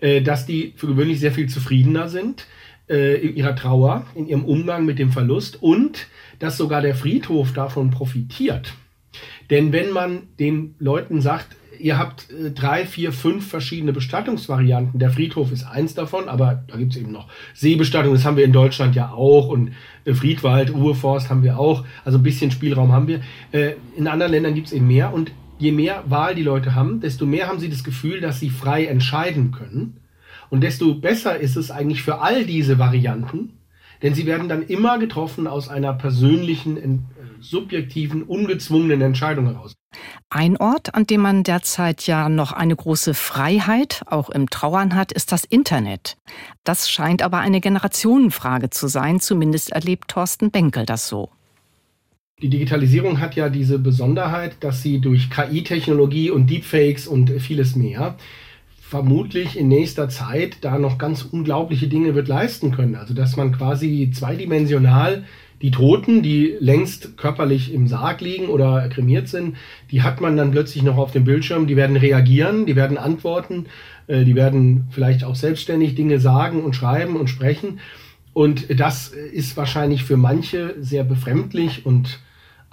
äh, 0.01 0.21
dass 0.21 0.45
die 0.45 0.73
für 0.75 0.88
gewöhnlich 0.88 1.19
sehr 1.19 1.31
viel 1.31 1.47
zufriedener 1.47 2.09
sind 2.09 2.45
äh, 2.89 3.15
in 3.15 3.35
ihrer 3.35 3.55
Trauer, 3.55 4.05
in 4.15 4.27
ihrem 4.27 4.45
Umgang 4.45 4.85
mit 4.85 4.99
dem 4.99 5.11
Verlust 5.11 5.61
und 5.61 6.07
dass 6.39 6.57
sogar 6.57 6.81
der 6.81 6.95
Friedhof 6.95 7.53
davon 7.53 7.91
profitiert. 7.91 8.73
Denn 9.49 9.71
wenn 9.71 9.91
man 9.91 10.23
den 10.39 10.75
Leuten 10.79 11.21
sagt, 11.21 11.55
ihr 11.79 11.97
habt 11.97 12.29
äh, 12.29 12.51
drei, 12.51 12.85
vier, 12.85 13.13
fünf 13.13 13.47
verschiedene 13.47 13.93
Bestattungsvarianten. 13.93 14.99
Der 14.99 15.11
Friedhof 15.11 15.51
ist 15.51 15.63
eins 15.63 15.93
davon, 15.93 16.27
aber 16.27 16.63
da 16.67 16.77
gibt 16.77 16.93
es 16.93 16.99
eben 16.99 17.11
noch 17.11 17.27
Seebestattung, 17.53 18.13
das 18.13 18.25
haben 18.25 18.38
wir 18.38 18.45
in 18.45 18.53
Deutschland 18.53 18.95
ja 18.95 19.11
auch 19.11 19.47
und 19.47 19.71
Friedwald, 20.05 20.73
Ruheforst 20.73 21.29
haben 21.29 21.43
wir 21.43 21.57
auch. 21.57 21.85
Also 22.03 22.17
ein 22.17 22.23
bisschen 22.23 22.51
Spielraum 22.51 22.91
haben 22.91 23.07
wir. 23.07 23.21
In 23.97 24.07
anderen 24.07 24.31
Ländern 24.31 24.53
gibt 24.53 24.67
es 24.67 24.73
eben 24.73 24.88
mehr 24.88 25.11
und 25.11 25.31
je 25.58 25.72
mehr 25.72 26.04
Wahl 26.08 26.36
die 26.36 26.44
Leute 26.44 26.76
haben, 26.76 27.00
desto 27.00 27.26
mehr 27.26 27.48
haben 27.48 27.60
sie 27.60 27.70
das 27.70 27.84
Gefühl, 27.84 28.22
dass 28.22 28.39
sie 28.39 28.50
frei 28.50 28.86
entscheiden 28.86 29.52
können. 29.52 30.02
Und 30.50 30.62
desto 30.62 30.96
besser 30.96 31.38
ist 31.39 31.56
es 31.56 31.72
eigentlich 31.72 32.04
für 32.04 32.20
all 32.20 32.46
diese 32.46 32.78
Varianten, 32.78 33.58
denn 34.02 34.13
sie 34.13 34.26
werden 34.26 34.50
dann 34.50 34.63
immer 34.63 35.00
getroffen 35.00 35.48
aus 35.48 35.70
einer 35.70 35.94
persönlichen, 35.94 36.78
äh, 36.78 37.00
subjektiven, 37.39 38.24
ungezwungenen 38.24 39.02
Entscheidung 39.02 39.48
heraus. 39.48 39.74
Ein 40.30 40.58
Ort, 40.58 40.96
an 40.96 41.06
dem 41.06 41.22
man 41.22 41.44
derzeit 41.44 42.06
ja 42.06 42.28
noch 42.28 42.52
eine 42.52 42.76
große 42.76 43.13
Freiheit, 43.13 44.02
auch 44.08 44.30
im 44.30 44.50
Trauern 44.50 44.96
hat, 44.96 45.12
ist 45.12 45.32
das 45.32 45.46
Internet. 45.46 46.18
Das 46.63 46.89
scheint 46.89 47.22
aber 47.22 47.39
eine 47.39 47.62
Generationenfrage 47.62 48.70
zu 48.70 48.88
sein, 48.88 49.20
zumindest 49.20 49.72
erlebt 49.72 50.10
Thorsten 50.10 50.52
Benkel 50.52 50.86
das 50.86 51.08
so. 51.08 51.30
Die 52.41 52.50
Digitalisierung 52.50 53.21
hat 53.21 53.38
ja 53.38 53.48
diese 53.48 53.80
Besonderheit, 53.80 54.58
dass 54.60 54.82
sie 54.84 55.00
durch 55.00 55.30
KI-Technologie 55.30 56.32
und 56.32 56.50
Deepfakes 56.50 57.08
und 57.08 57.30
vieles 57.30 57.78
mehr 57.78 58.17
vermutlich 58.82 59.58
in 59.58 59.69
nächster 59.69 60.10
Zeit 60.10 60.58
da 60.60 60.78
noch 60.78 60.98
ganz 60.98 61.24
unglaubliche 61.24 61.88
Dinge 61.88 62.13
wird 62.13 62.28
leisten 62.28 62.71
können. 62.71 62.95
Also 62.95 63.13
dass 63.13 63.38
man 63.38 63.54
quasi 63.54 64.12
zweidimensional 64.13 65.24
die 65.62 65.71
Toten, 65.71 66.24
die 66.24 66.58
längst 66.60 67.17
körperlich 67.17 67.74
im 67.74 67.88
Sarg 67.88 68.19
liegen 68.19 68.48
oder 68.48 68.89
kremiert 68.89 69.30
sind, 69.30 69.56
die 69.89 70.02
hat 70.02 70.19
man 70.19 70.36
dann 70.36 70.52
plötzlich 70.52 70.84
noch 70.84 70.98
auf 70.98 71.13
dem 71.13 71.24
Bildschirm, 71.24 71.67
die 71.67 71.78
werden 71.78 71.95
reagieren, 71.95 72.65
die 72.65 72.76
werden 72.76 72.98
antworten, 72.98 73.67
äh, 74.08 74.26
die 74.26 74.36
werden 74.36 74.88
vielleicht 74.91 75.24
auch 75.24 75.36
selbstständig 75.36 75.95
Dinge 75.95 76.19
sagen 76.19 76.65
und 76.65 76.76
schreiben 76.76 77.15
und 77.15 77.30
sprechen. 77.30 77.80
Und 78.34 78.78
das 78.78 79.08
ist 79.08 79.56
wahrscheinlich 79.56 80.04
für 80.04 80.17
manche 80.17 80.76
sehr 80.82 81.06
befremdlich 81.06 81.86
und 81.86 82.19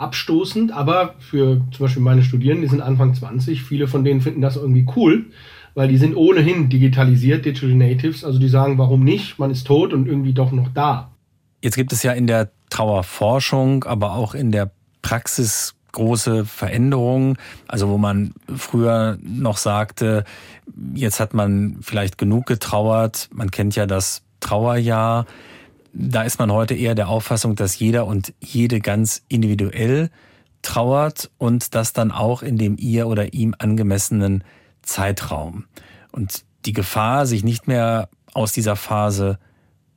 abstoßend, 0.03 0.73
aber 0.73 1.15
für 1.19 1.61
zum 1.71 1.87
Beispiel 1.87 2.03
meine 2.03 2.23
Studierenden, 2.23 2.63
die 2.63 2.71
sind 2.71 2.83
Anfang 2.83 3.15
20, 3.15 3.63
viele 3.63 3.87
von 3.87 4.05
denen 4.05 4.21
finden 4.21 4.41
das 4.41 4.57
irgendwie 4.57 4.87
cool, 4.97 5.27
weil 5.75 5.89
die 5.89 5.97
sind 5.97 6.17
ohnehin 6.17 6.69
digitalisiert, 6.69 7.45
Digital 7.45 7.75
Natives, 7.75 8.25
also 8.25 8.39
die 8.39 8.49
sagen, 8.49 8.79
warum 8.79 9.05
nicht, 9.05 9.39
man 9.39 9.51
ist 9.51 9.67
tot 9.67 9.93
und 9.93 10.07
irgendwie 10.07 10.35
doch 10.35 10.53
noch 10.53 10.69
da. 10.75 11.11
Jetzt 11.63 11.77
gibt 11.77 11.93
es 11.93 12.03
ja 12.03 12.13
in 12.13 12.27
der 12.27 12.51
Trauerforschung, 12.71 13.85
aber 13.85 14.13
auch 14.13 14.35
in 14.35 14.53
der 14.53 14.73
Praxis 15.01 15.75
große 15.93 16.45
Veränderungen. 16.45 17.37
Also 17.69 17.89
wo 17.89 17.99
man 17.99 18.35
früher 18.57 19.19
noch 19.23 19.59
sagte, 19.59 20.25
jetzt 20.95 21.21
hat 21.21 21.35
man 21.35 21.79
vielleicht 21.83 22.19
genug 22.19 22.47
getrauert. 22.47 23.29
Man 23.33 23.51
kennt 23.51 23.77
ja 23.77 23.87
das 23.87 24.23
Trauerjahr. 24.41 25.27
Da 25.93 26.23
ist 26.23 26.39
man 26.39 26.51
heute 26.51 26.75
eher 26.75 26.95
der 26.95 27.09
Auffassung, 27.09 27.55
dass 27.55 27.79
jeder 27.79 28.07
und 28.07 28.33
jede 28.41 28.81
ganz 28.81 29.23
individuell 29.29 30.11
trauert 30.63 31.31
und 31.39 31.75
das 31.75 31.93
dann 31.93 32.11
auch 32.11 32.43
in 32.43 32.57
dem 32.57 32.77
ihr 32.79 33.09
oder 33.09 33.35
ihm 33.35 33.55
angemessenen 33.59 34.45
Zeitraum. 34.81 35.65
Und 36.13 36.45
die 36.65 36.73
Gefahr, 36.73 37.27
sich 37.27 37.45
nicht 37.45 37.67
mehr 37.67 38.09
aus 38.33 38.53
dieser 38.53 38.77
Phase 38.77 39.39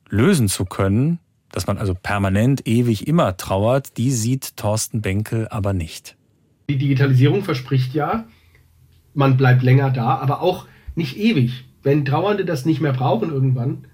lösen 0.08 0.48
zu 0.48 0.64
können, 0.64 1.18
dass 1.50 1.66
man 1.66 1.78
also 1.78 1.94
permanent, 1.94 2.66
ewig, 2.66 3.06
immer 3.06 3.36
trauert, 3.36 3.96
die 3.96 4.10
sieht 4.10 4.56
Thorsten 4.56 5.00
Benkel 5.00 5.48
aber 5.48 5.72
nicht. 5.72 6.16
Die 6.68 6.78
Digitalisierung 6.78 7.44
verspricht 7.44 7.94
ja, 7.94 8.26
man 9.14 9.36
bleibt 9.36 9.62
länger 9.62 9.90
da, 9.90 10.18
aber 10.18 10.42
auch 10.42 10.66
nicht 10.94 11.16
ewig. 11.16 11.64
Wenn 11.82 12.04
Trauernde 12.04 12.44
das 12.44 12.66
nicht 12.66 12.80
mehr 12.80 12.92
brauchen 12.92 13.30
irgendwann, 13.30 13.86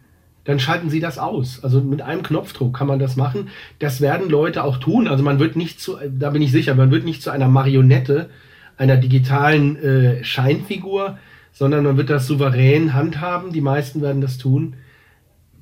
dann 0.44 0.58
schalten 0.58 0.90
sie 0.90 1.00
das 1.00 1.18
aus. 1.18 1.62
Also 1.62 1.80
mit 1.80 2.02
einem 2.02 2.22
Knopfdruck 2.22 2.76
kann 2.76 2.86
man 2.86 2.98
das 2.98 3.16
machen. 3.16 3.48
Das 3.78 4.00
werden 4.00 4.28
Leute 4.28 4.64
auch 4.64 4.78
tun. 4.78 5.08
Also 5.08 5.22
man 5.22 5.38
wird 5.38 5.56
nicht 5.56 5.80
zu, 5.80 5.96
da 6.08 6.30
bin 6.30 6.42
ich 6.42 6.52
sicher, 6.52 6.74
man 6.74 6.90
wird 6.90 7.04
nicht 7.04 7.22
zu 7.22 7.30
einer 7.30 7.48
Marionette, 7.48 8.30
einer 8.76 8.96
digitalen 8.96 9.76
äh, 9.76 10.24
Scheinfigur, 10.24 11.18
sondern 11.52 11.84
man 11.84 11.96
wird 11.96 12.10
das 12.10 12.26
souverän 12.26 12.94
handhaben. 12.94 13.52
Die 13.52 13.60
meisten 13.60 14.02
werden 14.02 14.20
das 14.20 14.38
tun 14.38 14.74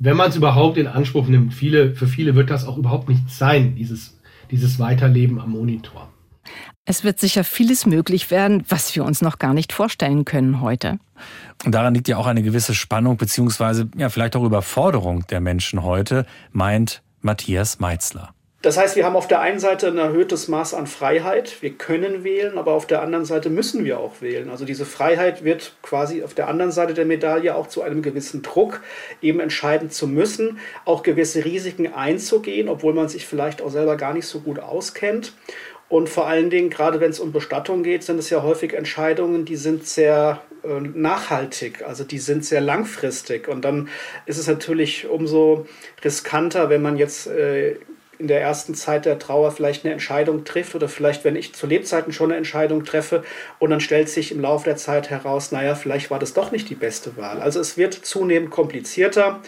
wenn 0.01 0.16
man 0.16 0.31
es 0.31 0.37
überhaupt 0.37 0.79
in 0.79 0.87
Anspruch 0.87 1.29
nimmt, 1.29 1.55
viele, 1.55 1.95
für 1.95 2.07
viele 2.07 2.35
wird 2.35 2.51
das 2.51 2.66
auch 2.66 2.79
überhaupt 2.79 3.09
nichts 3.09 3.38
sein, 3.38 3.77
dieses, 3.77 4.19
dieses 4.51 4.79
Weiterleben 4.79 5.38
am 5.38 5.51
Monitor. 5.51 6.09
Es 6.87 7.05
wird 7.05 7.21
sicher 7.21 7.45
vieles 7.45 7.85
möglich 7.85 8.31
werden, 8.31 8.64
was 8.69 8.97
wir 8.97 9.05
uns 9.05 9.21
noch 9.21 9.38
gar 9.38 9.53
nicht 9.53 9.75
vorstellen 9.75 10.25
können 10.25 10.62
heute. 10.62 10.99
Und 11.64 11.73
daran 11.73 11.94
liegt 11.94 12.09
ja 12.09 12.16
auch 12.16 12.27
eine 12.27 12.42
gewisse 12.42 12.75
Spannung 12.75 13.16
beziehungsweise 13.16 13.88
ja 13.96 14.09
vielleicht 14.09 14.37
auch 14.37 14.44
Überforderung 14.44 15.27
der 15.27 15.40
Menschen 15.40 15.83
heute, 15.83 16.27
meint 16.53 17.03
Matthias 17.20 17.81
Meitzler. 17.81 18.35
Das 18.62 18.77
heißt, 18.77 18.94
wir 18.94 19.07
haben 19.07 19.16
auf 19.16 19.27
der 19.27 19.40
einen 19.40 19.59
Seite 19.59 19.87
ein 19.87 19.96
erhöhtes 19.96 20.46
Maß 20.46 20.75
an 20.75 20.87
Freiheit. 20.87 21.62
Wir 21.62 21.70
können 21.70 22.25
wählen, 22.25 22.59
aber 22.59 22.73
auf 22.73 22.87
der 22.87 23.01
anderen 23.01 23.25
Seite 23.25 23.49
müssen 23.49 23.87
wir 23.87 23.99
auch 23.99 24.20
wählen. 24.20 24.51
Also 24.51 24.66
diese 24.66 24.85
Freiheit 24.85 25.44
wird 25.44 25.77
quasi 25.81 26.23
auf 26.23 26.35
der 26.35 26.46
anderen 26.46 26.70
Seite 26.70 26.92
der 26.92 27.07
Medaille 27.07 27.55
auch 27.55 27.68
zu 27.68 27.81
einem 27.81 28.03
gewissen 28.03 28.42
Druck, 28.42 28.83
eben 29.23 29.40
entscheiden 29.40 29.88
zu 29.88 30.07
müssen, 30.07 30.59
auch 30.85 31.03
gewisse 31.03 31.42
Risiken 31.42 31.90
einzugehen, 31.94 32.68
obwohl 32.68 32.92
man 32.92 33.09
sich 33.09 33.27
vielleicht 33.27 33.62
auch 33.62 33.70
selber 33.70 33.96
gar 33.96 34.12
nicht 34.12 34.27
so 34.27 34.40
gut 34.40 34.59
auskennt. 34.59 35.33
Und 35.90 36.09
vor 36.09 36.29
allen 36.29 36.50
Dingen, 36.50 36.70
gerade 36.70 37.00
wenn 37.00 37.11
es 37.11 37.18
um 37.18 37.33
Bestattung 37.33 37.83
geht, 37.83 38.05
sind 38.05 38.18
es 38.20 38.31
ja 38.31 38.44
häufig 38.44 38.74
Entscheidungen, 38.74 39.44
die 39.44 39.57
sind 39.57 39.88
sehr 39.88 40.40
äh, 40.62 40.81
nachhaltig, 40.81 41.83
also 41.83 42.05
die 42.05 42.20
sind 42.20 42.44
sehr 42.44 42.61
langfristig. 42.61 43.48
Und 43.48 43.64
dann 43.64 43.88
ist 44.24 44.38
es 44.38 44.46
natürlich 44.46 45.09
umso 45.09 45.66
riskanter, 46.05 46.70
wenn 46.70 46.81
man 46.81 46.96
jetzt 46.96 47.26
äh, 47.26 47.74
in 48.20 48.29
der 48.29 48.40
ersten 48.40 48.76
Zeit 48.76 49.05
der 49.05 49.18
Trauer 49.18 49.50
vielleicht 49.50 49.85
eine 49.85 49.92
Entscheidung 49.92 50.44
trifft 50.44 50.76
oder 50.76 50.88
vielleicht, 50.88 51.24
wenn 51.24 51.35
ich 51.35 51.55
zu 51.55 51.66
Lebzeiten 51.66 52.12
schon 52.12 52.31
eine 52.31 52.37
Entscheidung 52.37 52.85
treffe 52.85 53.24
und 53.59 53.70
dann 53.70 53.81
stellt 53.81 54.09
sich 54.09 54.31
im 54.31 54.40
Laufe 54.40 54.66
der 54.66 54.76
Zeit 54.76 55.11
heraus, 55.11 55.50
naja, 55.50 55.74
vielleicht 55.74 56.12
war 56.12 56.20
das 56.20 56.35
doch 56.35 56.53
nicht 56.53 56.70
die 56.70 56.76
beste 56.76 57.16
Wahl. 57.16 57.40
Also 57.40 57.59
es 57.59 57.76
wird 57.76 57.94
zunehmend 57.94 58.50
komplizierter. 58.50 59.40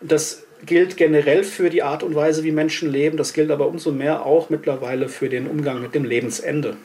Das 0.00 0.44
gilt 0.66 0.96
generell 0.96 1.44
für 1.44 1.70
die 1.70 1.82
Art 1.82 2.02
und 2.02 2.14
Weise, 2.14 2.44
wie 2.44 2.52
Menschen 2.52 2.90
leben. 2.90 3.16
Das 3.16 3.32
gilt 3.32 3.50
aber 3.50 3.68
umso 3.68 3.92
mehr 3.92 4.26
auch 4.26 4.50
mittlerweile 4.50 5.08
für 5.08 5.28
den 5.28 5.46
Umgang 5.46 5.80
mit 5.80 5.94
dem 5.94 6.04
Lebensende. 6.04 6.76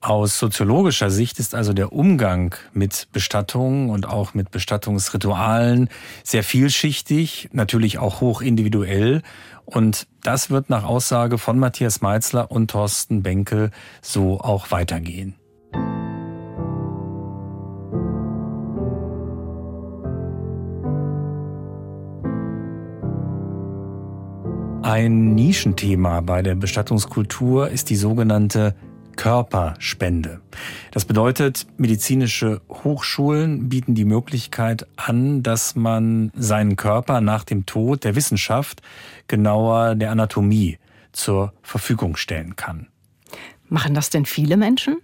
Aus 0.00 0.36
soziologischer 0.40 1.10
Sicht 1.10 1.38
ist 1.38 1.54
also 1.54 1.72
der 1.72 1.92
Umgang 1.92 2.56
mit 2.72 3.06
Bestattungen 3.12 3.88
und 3.88 4.08
auch 4.08 4.34
mit 4.34 4.50
Bestattungsritualen 4.50 5.88
sehr 6.24 6.42
vielschichtig, 6.42 7.50
natürlich 7.52 7.98
auch 7.98 8.20
hoch 8.20 8.42
individuell. 8.42 9.22
Und 9.64 10.08
das 10.24 10.50
wird 10.50 10.70
nach 10.70 10.82
Aussage 10.82 11.38
von 11.38 11.56
Matthias 11.56 12.00
Meitzler 12.00 12.50
und 12.50 12.72
Thorsten 12.72 13.22
Benkel 13.22 13.70
so 14.00 14.40
auch 14.40 14.72
weitergehen. 14.72 15.36
Ein 24.92 25.34
Nischenthema 25.34 26.20
bei 26.20 26.42
der 26.42 26.54
Bestattungskultur 26.54 27.70
ist 27.70 27.88
die 27.88 27.96
sogenannte 27.96 28.74
Körperspende. 29.16 30.42
Das 30.90 31.06
bedeutet, 31.06 31.66
medizinische 31.78 32.60
Hochschulen 32.68 33.70
bieten 33.70 33.94
die 33.94 34.04
Möglichkeit 34.04 34.86
an, 34.96 35.42
dass 35.42 35.76
man 35.76 36.30
seinen 36.34 36.76
Körper 36.76 37.22
nach 37.22 37.44
dem 37.44 37.64
Tod 37.64 38.04
der 38.04 38.16
Wissenschaft, 38.16 38.82
genauer 39.28 39.94
der 39.94 40.10
Anatomie, 40.10 40.76
zur 41.12 41.54
Verfügung 41.62 42.16
stellen 42.16 42.54
kann. 42.56 42.88
Machen 43.70 43.94
das 43.94 44.10
denn 44.10 44.26
viele 44.26 44.58
Menschen? 44.58 44.98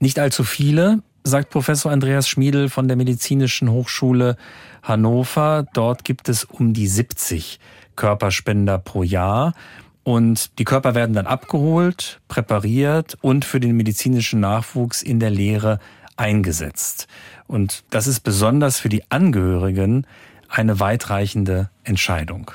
Nicht 0.00 0.18
allzu 0.18 0.44
viele, 0.44 1.02
sagt 1.22 1.48
Professor 1.48 1.90
Andreas 1.90 2.28
Schmiedel 2.28 2.68
von 2.68 2.88
der 2.88 2.98
Medizinischen 2.98 3.70
Hochschule 3.70 4.36
Hannover. 4.82 5.66
Dort 5.72 6.04
gibt 6.04 6.28
es 6.28 6.44
um 6.44 6.74
die 6.74 6.86
70 6.86 7.58
Körperspender 7.96 8.78
pro 8.78 9.02
Jahr. 9.02 9.54
Und 10.02 10.58
die 10.58 10.64
Körper 10.64 10.94
werden 10.94 11.14
dann 11.14 11.26
abgeholt, 11.26 12.20
präpariert 12.28 13.16
und 13.22 13.44
für 13.44 13.60
den 13.60 13.76
medizinischen 13.76 14.40
Nachwuchs 14.40 15.02
in 15.02 15.18
der 15.18 15.30
Lehre 15.30 15.78
eingesetzt. 16.16 17.08
Und 17.46 17.84
das 17.90 18.06
ist 18.06 18.20
besonders 18.20 18.78
für 18.78 18.88
die 18.88 19.02
Angehörigen 19.10 20.06
eine 20.48 20.78
weitreichende 20.78 21.70
Entscheidung. 21.84 22.50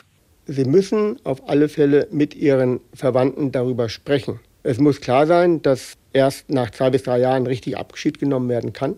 Sie 0.46 0.66
müssen 0.66 1.18
auf 1.26 1.48
alle 1.50 1.70
Fälle 1.70 2.08
mit 2.12 2.36
Ihren 2.36 2.80
Verwandten 2.94 3.52
darüber 3.52 3.90
sprechen. 3.90 4.40
Es 4.64 4.80
muss 4.80 5.02
klar 5.02 5.28
sein, 5.28 5.62
dass 5.62 5.94
erst 6.14 6.50
nach 6.50 6.72
zwei 6.72 6.90
bis 6.90 7.04
drei 7.04 7.20
Jahren 7.20 7.46
richtig 7.46 7.78
Abschied 7.78 8.20
genommen 8.20 8.50
werden 8.50 8.74
kann. 8.74 8.96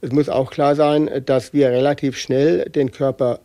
Es 0.00 0.12
muss 0.12 0.28
auch 0.28 0.50
klar 0.50 0.76
sein, 0.76 1.10
dass 1.24 1.52
wir 1.52 1.70
relativ 1.70 2.16
schnell 2.16 2.68
den 2.70 2.92
Körper 2.92 3.40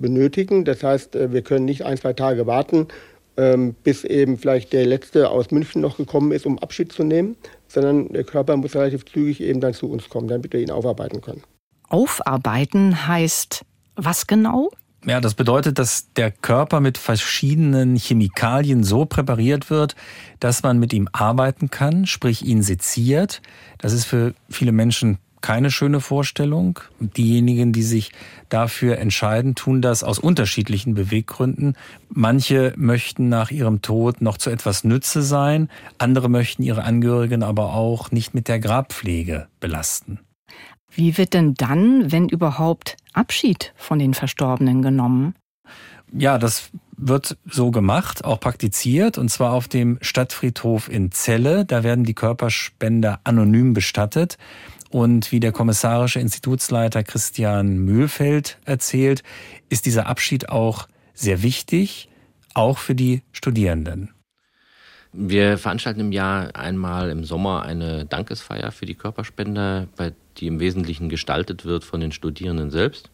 benötigen. 0.00 0.64
Das 0.64 0.82
heißt, 0.82 1.14
wir 1.14 1.42
können 1.42 1.64
nicht 1.64 1.84
ein, 1.84 1.96
zwei 1.96 2.12
Tage 2.12 2.46
warten, 2.46 2.88
ähm, 3.36 3.74
bis 3.84 4.04
eben 4.04 4.38
vielleicht 4.38 4.72
der 4.72 4.86
Letzte 4.86 5.30
aus 5.30 5.50
München 5.50 5.80
noch 5.80 5.96
gekommen 5.96 6.32
ist, 6.32 6.46
um 6.46 6.58
Abschied 6.58 6.92
zu 6.92 7.04
nehmen, 7.04 7.36
sondern 7.68 8.08
der 8.08 8.24
Körper 8.24 8.56
muss 8.56 8.74
relativ 8.74 9.04
zügig 9.04 9.40
eben 9.40 9.60
dann 9.60 9.74
zu 9.74 9.90
uns 9.90 10.08
kommen, 10.08 10.28
damit 10.28 10.52
wir 10.52 10.60
ihn 10.60 10.70
aufarbeiten 10.70 11.20
können. 11.20 11.42
Aufarbeiten 11.88 13.06
heißt 13.06 13.64
was 13.96 14.26
genau? 14.26 14.70
Ja, 15.06 15.20
das 15.20 15.34
bedeutet, 15.34 15.78
dass 15.78 16.12
der 16.12 16.30
Körper 16.30 16.80
mit 16.80 16.98
verschiedenen 16.98 17.96
Chemikalien 17.96 18.84
so 18.84 19.06
präpariert 19.06 19.70
wird, 19.70 19.96
dass 20.40 20.62
man 20.62 20.78
mit 20.78 20.92
ihm 20.92 21.08
arbeiten 21.12 21.70
kann, 21.70 22.06
sprich 22.06 22.44
ihn 22.44 22.62
seziert. 22.62 23.40
Das 23.78 23.94
ist 23.94 24.04
für 24.04 24.34
viele 24.50 24.72
Menschen 24.72 25.18
keine 25.40 25.70
schöne 25.70 26.00
Vorstellung. 26.00 26.80
Diejenigen, 27.00 27.72
die 27.72 27.82
sich 27.82 28.12
dafür 28.48 28.98
entscheiden, 28.98 29.54
tun 29.54 29.82
das 29.82 30.02
aus 30.02 30.18
unterschiedlichen 30.18 30.94
Beweggründen. 30.94 31.76
Manche 32.08 32.72
möchten 32.76 33.28
nach 33.28 33.50
ihrem 33.50 33.82
Tod 33.82 34.20
noch 34.20 34.38
zu 34.38 34.50
etwas 34.50 34.84
Nütze 34.84 35.22
sein, 35.22 35.68
andere 35.98 36.28
möchten 36.28 36.62
ihre 36.62 36.84
Angehörigen 36.84 37.42
aber 37.42 37.74
auch 37.74 38.10
nicht 38.10 38.34
mit 38.34 38.48
der 38.48 38.58
Grabpflege 38.58 39.48
belasten. 39.60 40.20
Wie 40.90 41.16
wird 41.16 41.34
denn 41.34 41.54
dann, 41.54 42.10
wenn 42.10 42.28
überhaupt, 42.28 42.96
Abschied 43.12 43.72
von 43.76 43.98
den 43.98 44.14
Verstorbenen 44.14 44.82
genommen? 44.82 45.34
Ja, 46.12 46.38
das 46.38 46.70
wird 46.96 47.38
so 47.46 47.70
gemacht, 47.70 48.24
auch 48.24 48.40
praktiziert, 48.40 49.16
und 49.16 49.30
zwar 49.30 49.52
auf 49.52 49.68
dem 49.68 49.98
Stadtfriedhof 50.02 50.90
in 50.90 51.12
Celle. 51.12 51.64
Da 51.64 51.82
werden 51.82 52.04
die 52.04 52.14
Körperspender 52.14 53.20
anonym 53.24 53.72
bestattet. 53.72 54.36
Und 54.90 55.30
wie 55.30 55.40
der 55.40 55.52
kommissarische 55.52 56.18
Institutsleiter 56.18 57.04
Christian 57.04 57.78
Mühlfeld 57.78 58.58
erzählt, 58.64 59.22
ist 59.68 59.86
dieser 59.86 60.06
Abschied 60.06 60.48
auch 60.48 60.88
sehr 61.14 61.42
wichtig, 61.42 62.08
auch 62.54 62.78
für 62.78 62.96
die 62.96 63.22
Studierenden. 63.30 64.10
Wir 65.12 65.58
veranstalten 65.58 66.00
im 66.00 66.12
Jahr 66.12 66.54
einmal 66.54 67.10
im 67.10 67.24
Sommer 67.24 67.62
eine 67.62 68.04
Dankesfeier 68.04 68.70
für 68.72 68.86
die 68.86 68.94
Körperspender, 68.94 69.88
bei 69.96 70.12
die 70.36 70.46
im 70.46 70.60
Wesentlichen 70.60 71.08
gestaltet 71.08 71.64
wird 71.64 71.84
von 71.84 72.00
den 72.00 72.12
Studierenden 72.12 72.70
selbst 72.70 73.10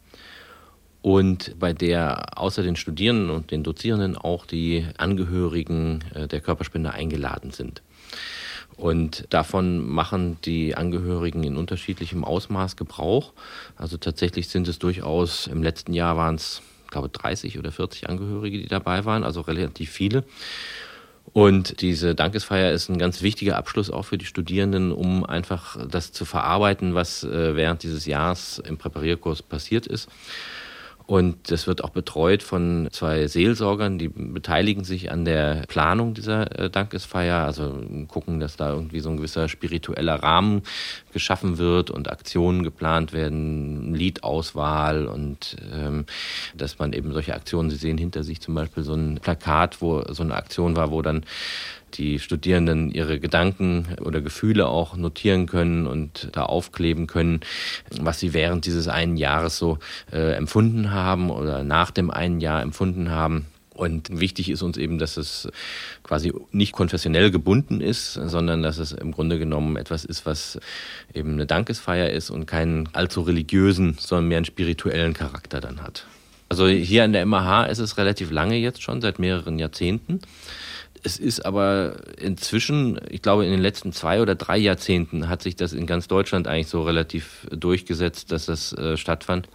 und 1.03 1.59
bei 1.59 1.73
der 1.73 2.39
außer 2.39 2.63
den 2.63 2.77
Studierenden 2.77 3.31
und 3.31 3.51
den 3.51 3.63
Dozierenden 3.63 4.17
auch 4.17 4.45
die 4.45 4.87
Angehörigen 4.99 6.05
äh, 6.15 6.27
der 6.27 6.41
Körperspender 6.41 6.93
eingeladen 6.93 7.51
sind. 7.51 7.83
Und 8.77 9.27
davon 9.31 9.89
machen 9.89 10.37
die 10.45 10.77
Angehörigen 10.77 11.43
in 11.45 11.57
unterschiedlichem 11.57 12.25
Ausmaß 12.25 12.77
Gebrauch. 12.77 13.33
Also 13.77 13.97
tatsächlich 13.97 14.49
sind 14.49 14.69
es 14.69 14.79
durchaus, 14.79 15.47
im 15.47 15.63
letzten 15.63 15.95
Jahr 15.95 16.17
waren 16.17 16.35
es, 16.35 16.61
glaube 16.91 17.09
30 17.09 17.59
oder 17.59 17.73
40 17.73 18.09
Angehörige, 18.09 18.59
die 18.59 18.69
dabei 18.69 19.05
waren, 19.05 19.25
also 19.25 19.41
relativ 19.41 19.91
viele. 19.91 20.25
Und 21.33 21.81
diese 21.81 22.15
Dankesfeier 22.15 22.73
ist 22.73 22.89
ein 22.89 22.99
ganz 22.99 23.23
wichtiger 23.23 23.57
Abschluss 23.57 23.91
auch 23.91 24.05
für 24.05 24.19
die 24.19 24.27
Studierenden, 24.27 24.93
um 24.93 25.25
einfach 25.25 25.77
das 25.89 26.13
zu 26.13 26.25
verarbeiten, 26.25 26.95
was 26.95 27.25
äh, 27.25 27.57
während 27.57 27.83
dieses 27.83 28.07
Jahres 28.07 28.59
im 28.59 28.79
Präparierkurs 28.79 29.43
passiert 29.43 29.87
ist. 29.87 30.09
Und 31.07 31.53
das 31.53 31.69
wird 31.69 31.85
auch 31.85 31.91
betreut 31.91 32.43
von 32.43 32.89
zwei 32.91 33.29
Seelsorgern, 33.29 33.97
die 33.97 34.09
beteiligen 34.09 34.83
sich 34.83 35.13
an 35.13 35.25
der 35.25 35.63
Planung 35.69 36.15
dieser 36.15 36.59
äh, 36.59 36.69
Dankesfeier, 36.69 37.45
also 37.45 37.81
gucken, 38.09 38.41
dass 38.41 38.57
da 38.57 38.73
irgendwie 38.73 38.99
so 38.99 39.11
ein 39.11 39.17
gewisser 39.17 39.49
spiritueller 39.49 40.17
Rahmen 40.17 40.63
geschaffen 41.13 41.59
wird 41.59 41.91
und 41.93 42.11
Aktionen 42.11 42.65
geplant 42.65 43.13
werden, 43.13 43.95
Liedauswahl 43.95 45.07
und 45.07 45.57
ähm, 45.73 46.07
dass 46.57 46.81
man 46.81 46.93
eben 46.93 47.13
solche 47.13 47.35
Aktionen, 47.35 47.71
Sie 47.71 47.77
sehen 47.77 47.99
hinter 47.99 48.25
sich 48.25 48.41
zum 48.41 48.57
Beispiel 48.57 48.83
so 48.83 48.95
ein 48.95 49.21
Plakat, 49.23 49.81
wo 49.81 50.03
so 50.13 50.25
eine 50.25 50.35
Aktion 50.35 50.75
war, 50.75 50.91
wo 50.91 51.03
dann 51.03 51.25
die 51.97 52.19
Studierenden 52.19 52.91
ihre 52.91 53.21
Gedanken 53.21 53.87
oder 54.01 54.21
Gefühle 54.21 54.67
auch 54.69 54.97
notieren 54.97 55.47
können 55.47 55.87
und 55.87 56.29
da 56.33 56.45
aufkleben 56.45 57.07
können, 57.07 57.41
was 58.01 58.21
sie 58.21 58.33
während 58.33 58.67
dieses 58.67 58.89
einen 58.89 59.17
Jahres 59.17 59.59
so 59.59 59.79
äh, 60.13 60.35
empfunden 60.35 60.93
haben 60.93 61.31
oder 61.31 61.65
nach 61.65 61.91
dem 61.91 62.11
einen 62.11 62.41
Jahr 62.41 62.63
empfunden 62.63 63.11
haben. 63.11 63.47
Und 63.77 64.21
wichtig 64.21 64.49
ist 64.49 64.63
uns 64.63 64.79
eben, 64.79 64.99
dass 64.99 65.19
es 65.19 65.49
quasi 66.03 66.33
nicht 66.51 66.73
konfessionell 66.73 67.31
gebunden 67.31 67.83
ist, 67.83 68.15
sondern 68.15 68.63
dass 68.63 68.79
es 68.79 68.93
im 68.93 69.13
Grunde 69.13 69.39
genommen 69.39 69.77
etwas 69.77 70.07
ist, 70.07 70.25
was 70.25 70.59
eben 71.13 71.33
eine 71.33 71.45
Dankesfeier 71.45 72.09
ist 72.09 72.31
und 72.31 72.47
keinen 72.47 72.89
allzu 72.95 73.21
religiösen, 73.21 73.97
sondern 74.01 74.29
mehr 74.29 74.39
einen 74.39 74.47
spirituellen 74.47 75.13
Charakter 75.13 75.61
dann 75.61 75.83
hat. 75.83 76.07
Also 76.49 76.69
hier 76.69 77.05
an 77.05 77.13
der 77.13 77.27
MAH 77.27 77.67
ist 77.67 77.81
es 77.81 77.99
relativ 77.99 78.31
lange 78.31 78.57
jetzt 78.57 78.83
schon, 78.83 79.03
seit 79.03 79.19
mehreren 79.19 79.59
Jahrzehnten. 79.59 80.21
Es 81.07 81.21
ist 81.21 81.47
aber 81.47 81.99
inzwischen, 82.21 82.99
ich 83.09 83.23
glaube, 83.23 83.45
in 83.45 83.53
den 83.53 83.61
letzten 83.61 83.93
zwei 83.93 84.21
oder 84.21 84.35
drei 84.35 84.59
Jahrzehnten 84.59 85.29
hat 85.29 85.41
sich 85.41 85.55
das 85.55 85.73
in 85.73 85.87
ganz 85.87 86.09
Deutschland 86.09 86.49
eigentlich 86.49 86.67
so 86.67 86.83
relativ 86.83 87.47
durchgesetzt, 87.53 88.33
dass 88.33 88.47
das 88.47 88.73
äh, 88.73 88.97
stattfand. 88.97 89.49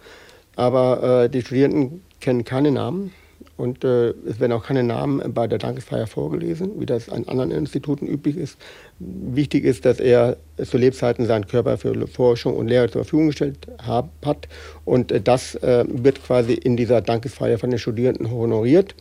Aber 0.56 1.24
äh, 1.24 1.28
die 1.28 1.42
Studierenden 1.42 2.00
kennen 2.20 2.46
keine 2.46 2.70
Namen 2.70 3.12
und 3.58 3.84
äh, 3.84 4.14
es 4.26 4.40
werden 4.40 4.52
auch 4.52 4.64
keine 4.64 4.82
Namen 4.82 5.34
bei 5.34 5.46
der 5.46 5.58
Dankesfeier 5.58 6.06
vorgelesen, 6.06 6.80
wie 6.80 6.86
das 6.86 7.10
an 7.10 7.28
anderen 7.28 7.50
Instituten 7.50 8.06
üblich 8.06 8.38
ist. 8.38 8.56
Wichtig 8.98 9.64
ist, 9.64 9.84
dass 9.84 10.00
er 10.00 10.38
zu 10.56 10.78
Lebzeiten 10.78 11.26
seinen 11.26 11.46
Körper 11.46 11.76
für 11.76 12.06
Forschung 12.06 12.56
und 12.56 12.68
Lehre 12.68 12.86
zur 12.86 13.04
Verfügung 13.04 13.26
gestellt 13.26 13.58
hat 13.78 14.48
und 14.86 15.12
äh, 15.12 15.20
das 15.20 15.54
äh, 15.56 15.84
wird 15.86 16.24
quasi 16.24 16.54
in 16.54 16.78
dieser 16.78 17.02
Dankesfeier 17.02 17.58
von 17.58 17.68
den 17.68 17.78
Studierenden 17.78 18.30
honoriert 18.30 18.94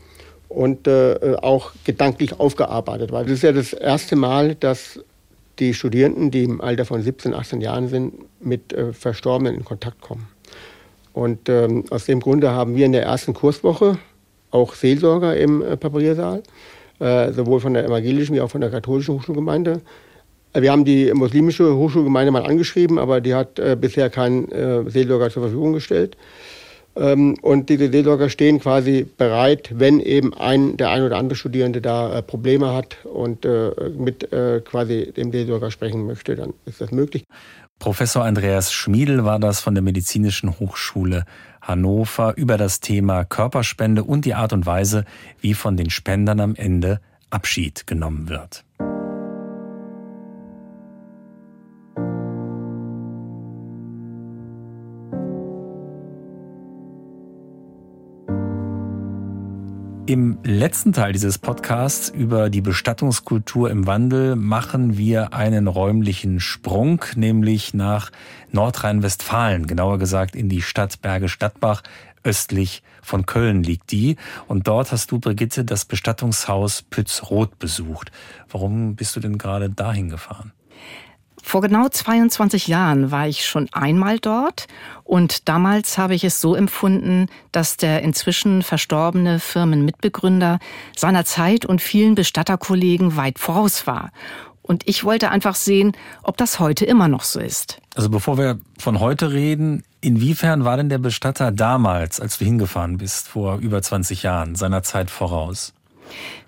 und 0.55 0.87
äh, 0.87 1.35
auch 1.41 1.71
gedanklich 1.85 2.39
aufgearbeitet. 2.39 3.11
Weil 3.11 3.25
das 3.25 3.33
ist 3.33 3.43
ja 3.43 3.51
das 3.51 3.73
erste 3.73 4.15
Mal, 4.15 4.55
dass 4.55 4.99
die 5.59 5.73
Studierenden, 5.73 6.31
die 6.31 6.43
im 6.43 6.61
Alter 6.61 6.85
von 6.85 7.01
17, 7.01 7.33
18 7.33 7.61
Jahren 7.61 7.87
sind, 7.87 8.13
mit 8.43 8.73
äh, 8.73 8.93
Verstorbenen 8.93 9.55
in 9.55 9.65
Kontakt 9.65 10.01
kommen. 10.01 10.27
Und 11.13 11.49
ähm, 11.49 11.85
aus 11.89 12.05
dem 12.05 12.19
Grunde 12.19 12.51
haben 12.51 12.75
wir 12.75 12.85
in 12.85 12.93
der 12.93 13.03
ersten 13.03 13.33
Kurswoche 13.33 13.97
auch 14.49 14.75
Seelsorger 14.75 15.35
im 15.37 15.61
äh, 15.61 15.77
Papiersaal, 15.77 16.43
äh, 16.99 17.31
sowohl 17.31 17.59
von 17.59 17.73
der 17.73 17.85
evangelischen 17.85 18.35
wie 18.35 18.41
auch 18.41 18.51
von 18.51 18.61
der 18.61 18.69
katholischen 18.69 19.15
Hochschulgemeinde. 19.15 19.81
Wir 20.53 20.71
haben 20.71 20.83
die 20.83 21.13
muslimische 21.13 21.75
Hochschulgemeinde 21.75 22.31
mal 22.31 22.45
angeschrieben, 22.45 22.97
aber 22.97 23.21
die 23.21 23.33
hat 23.33 23.57
äh, 23.59 23.77
bisher 23.79 24.09
keinen 24.09 24.51
äh, 24.51 24.89
Seelsorger 24.89 25.29
zur 25.29 25.43
Verfügung 25.43 25.73
gestellt. 25.73 26.17
Ähm, 26.95 27.35
und 27.41 27.69
diese 27.69 27.89
Seelsorger 27.89 28.29
stehen 28.29 28.59
quasi 28.59 29.07
bereit, 29.17 29.71
wenn 29.73 29.99
eben 29.99 30.33
ein, 30.33 30.77
der 30.77 30.89
ein 30.89 31.03
oder 31.03 31.17
andere 31.17 31.35
Studierende 31.35 31.81
da 31.81 32.17
äh, 32.17 32.21
Probleme 32.21 32.73
hat 32.73 32.97
und 33.05 33.45
äh, 33.45 33.71
mit 33.97 34.31
äh, 34.33 34.61
quasi 34.61 35.13
dem 35.15 35.31
Seelsorger 35.31 35.71
sprechen 35.71 36.05
möchte, 36.05 36.35
dann 36.35 36.53
ist 36.65 36.81
das 36.81 36.91
möglich. 36.91 37.23
Professor 37.79 38.23
Andreas 38.23 38.71
Schmiedel 38.71 39.25
war 39.25 39.39
das 39.39 39.59
von 39.59 39.73
der 39.73 39.81
Medizinischen 39.81 40.59
Hochschule 40.59 41.25
Hannover 41.61 42.33
über 42.37 42.57
das 42.57 42.79
Thema 42.79 43.23
Körperspende 43.23 44.03
und 44.03 44.25
die 44.25 44.33
Art 44.33 44.53
und 44.53 44.65
Weise, 44.65 45.05
wie 45.39 45.53
von 45.53 45.77
den 45.77 45.89
Spendern 45.89 46.39
am 46.39 46.55
Ende 46.55 46.99
Abschied 47.29 47.87
genommen 47.87 48.29
wird. 48.29 48.65
Im 60.11 60.39
letzten 60.43 60.91
Teil 60.91 61.13
dieses 61.13 61.37
Podcasts 61.37 62.09
über 62.09 62.49
die 62.49 62.59
Bestattungskultur 62.59 63.71
im 63.71 63.87
Wandel 63.87 64.35
machen 64.35 64.97
wir 64.97 65.31
einen 65.31 65.67
räumlichen 65.67 66.41
Sprung, 66.41 67.05
nämlich 67.15 67.73
nach 67.73 68.11
Nordrhein-Westfalen, 68.51 69.67
genauer 69.67 69.99
gesagt 69.99 70.35
in 70.35 70.49
die 70.49 70.61
Stadt 70.61 71.01
Bergisch 71.01 71.39
Gladbach. 71.39 71.81
Östlich 72.25 72.83
von 73.01 73.25
Köln 73.25 73.63
liegt 73.63 73.93
die. 73.93 74.17
Und 74.49 74.67
dort 74.67 74.91
hast 74.91 75.11
du, 75.11 75.19
Brigitte, 75.19 75.63
das 75.63 75.85
Bestattungshaus 75.85 76.81
Pützroth 76.81 77.57
besucht. 77.57 78.11
Warum 78.49 78.97
bist 78.97 79.15
du 79.15 79.21
denn 79.21 79.37
gerade 79.37 79.69
dahin 79.69 80.09
gefahren? 80.09 80.51
Vor 81.43 81.61
genau 81.61 81.89
22 81.89 82.67
Jahren 82.67 83.11
war 83.11 83.27
ich 83.27 83.45
schon 83.45 83.67
einmal 83.71 84.19
dort 84.19 84.67
und 85.03 85.49
damals 85.49 85.97
habe 85.97 86.15
ich 86.15 86.23
es 86.23 86.39
so 86.39 86.55
empfunden, 86.55 87.27
dass 87.51 87.77
der 87.77 88.01
inzwischen 88.03 88.63
verstorbene 88.63 89.39
Firmenmitbegründer 89.39 90.59
seiner 90.95 91.25
Zeit 91.25 91.65
und 91.65 91.81
vielen 91.81 92.15
Bestatterkollegen 92.15 93.17
weit 93.17 93.39
voraus 93.39 93.87
war. 93.87 94.11
Und 94.61 94.87
ich 94.87 95.03
wollte 95.03 95.31
einfach 95.31 95.55
sehen, 95.55 95.93
ob 96.23 96.37
das 96.37 96.59
heute 96.59 96.85
immer 96.85 97.07
noch 97.07 97.23
so 97.23 97.39
ist. 97.39 97.81
Also 97.95 98.09
bevor 98.09 98.37
wir 98.37 98.59
von 98.77 98.99
heute 98.99 99.33
reden, 99.33 99.83
inwiefern 99.99 100.63
war 100.63 100.77
denn 100.77 100.87
der 100.87 100.99
Bestatter 100.99 101.51
damals, 101.51 102.19
als 102.19 102.37
du 102.37 102.45
hingefahren 102.45 102.97
bist, 102.97 103.27
vor 103.27 103.57
über 103.57 103.81
20 103.81 104.23
Jahren, 104.23 104.55
seiner 104.55 104.83
Zeit 104.83 105.09
voraus? 105.11 105.73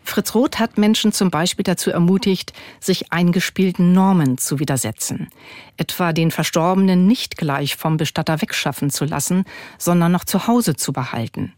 Fritz 0.03 0.35
Roth 0.35 0.59
hat 0.59 0.77
Menschen 0.77 1.11
zum 1.11 1.31
Beispiel 1.31 1.63
dazu 1.63 1.89
ermutigt, 1.89 2.53
sich 2.79 3.11
eingespielten 3.11 3.93
Normen 3.93 4.37
zu 4.37 4.59
widersetzen. 4.59 5.29
Etwa 5.77 6.13
den 6.13 6.31
Verstorbenen 6.31 7.07
nicht 7.07 7.37
gleich 7.37 7.75
vom 7.75 7.97
Bestatter 7.97 8.41
wegschaffen 8.41 8.89
zu 8.89 9.05
lassen, 9.05 9.45
sondern 9.77 10.11
noch 10.11 10.25
zu 10.25 10.47
Hause 10.47 10.75
zu 10.75 10.93
behalten, 10.93 11.53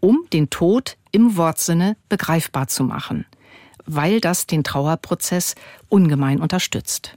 um 0.00 0.24
den 0.32 0.50
Tod 0.50 0.96
im 1.12 1.36
Wortsinne 1.36 1.96
begreifbar 2.08 2.68
zu 2.68 2.84
machen, 2.84 3.26
weil 3.86 4.20
das 4.20 4.46
den 4.46 4.64
Trauerprozess 4.64 5.54
ungemein 5.88 6.40
unterstützt. 6.40 7.14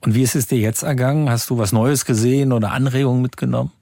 Und 0.00 0.14
wie 0.14 0.22
ist 0.22 0.34
es 0.36 0.46
dir 0.46 0.58
jetzt 0.58 0.82
ergangen? 0.82 1.30
Hast 1.30 1.50
du 1.50 1.58
was 1.58 1.72
Neues 1.72 2.04
gesehen 2.04 2.52
oder 2.52 2.72
Anregungen 2.72 3.22
mitgenommen? 3.22 3.72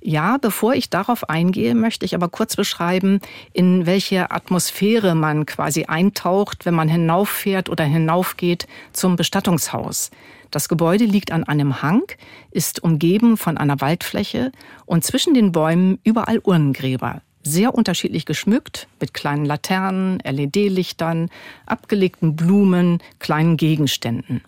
Ja, 0.00 0.36
bevor 0.38 0.74
ich 0.74 0.90
darauf 0.90 1.28
eingehe, 1.28 1.74
möchte 1.74 2.04
ich 2.04 2.14
aber 2.14 2.28
kurz 2.28 2.54
beschreiben, 2.54 3.20
in 3.52 3.84
welche 3.84 4.30
Atmosphäre 4.30 5.16
man 5.16 5.44
quasi 5.44 5.86
eintaucht, 5.86 6.66
wenn 6.66 6.74
man 6.74 6.88
hinauffährt 6.88 7.68
oder 7.68 7.84
hinaufgeht 7.84 8.68
zum 8.92 9.16
Bestattungshaus. 9.16 10.10
Das 10.50 10.68
Gebäude 10.68 11.04
liegt 11.04 11.32
an 11.32 11.44
einem 11.44 11.82
Hang, 11.82 12.04
ist 12.52 12.82
umgeben 12.82 13.36
von 13.36 13.58
einer 13.58 13.80
Waldfläche 13.80 14.52
und 14.86 15.04
zwischen 15.04 15.34
den 15.34 15.52
Bäumen 15.52 15.98
überall 16.04 16.38
Urnengräber. 16.38 17.20
Sehr 17.42 17.74
unterschiedlich 17.74 18.24
geschmückt, 18.24 18.88
mit 19.00 19.14
kleinen 19.14 19.44
Laternen, 19.44 20.20
LED-Lichtern, 20.20 21.28
abgelegten 21.66 22.36
Blumen, 22.36 22.98
kleinen 23.18 23.56
Gegenständen. 23.56 24.42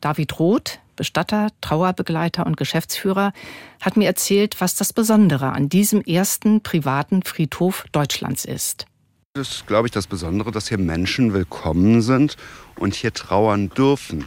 David 0.00 0.38
Roth, 0.38 0.78
Bestatter, 1.00 1.48
Trauerbegleiter 1.62 2.44
und 2.44 2.58
Geschäftsführer, 2.58 3.32
hat 3.80 3.96
mir 3.96 4.04
erzählt, 4.04 4.60
was 4.60 4.74
das 4.74 4.92
Besondere 4.92 5.52
an 5.52 5.70
diesem 5.70 6.02
ersten 6.02 6.60
privaten 6.60 7.22
Friedhof 7.22 7.86
Deutschlands 7.90 8.44
ist. 8.44 8.84
Das 9.32 9.48
ist, 9.48 9.66
glaube 9.66 9.88
ich, 9.88 9.92
das 9.92 10.06
Besondere, 10.06 10.52
dass 10.52 10.68
hier 10.68 10.76
Menschen 10.76 11.32
willkommen 11.32 12.02
sind 12.02 12.36
und 12.76 12.94
hier 12.94 13.14
trauern 13.14 13.70
dürfen, 13.70 14.26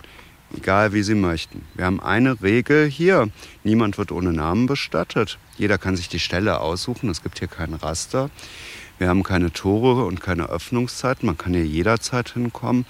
egal 0.57 0.93
wie 0.93 1.03
sie 1.03 1.13
möchten. 1.13 1.63
Wir 1.75 1.85
haben 1.85 1.99
eine 1.99 2.41
Regel 2.41 2.87
hier, 2.87 3.29
niemand 3.63 3.99
wird 3.99 4.11
ohne 4.11 4.33
Namen 4.33 4.65
bestattet. 4.65 5.37
Jeder 5.59 5.77
kann 5.77 5.95
sich 5.95 6.09
die 6.09 6.17
Stelle 6.17 6.59
aussuchen, 6.59 7.07
es 7.07 7.21
gibt 7.21 7.37
hier 7.37 7.49
kein 7.49 7.75
Raster. 7.75 8.31
Wir 8.97 9.09
haben 9.09 9.21
keine 9.21 9.53
Tore 9.53 10.05
und 10.05 10.21
keine 10.21 10.49
Öffnungszeiten, 10.49 11.27
man 11.27 11.37
kann 11.37 11.53
hier 11.53 11.67
jederzeit 11.67 12.29
hinkommen 12.29 12.87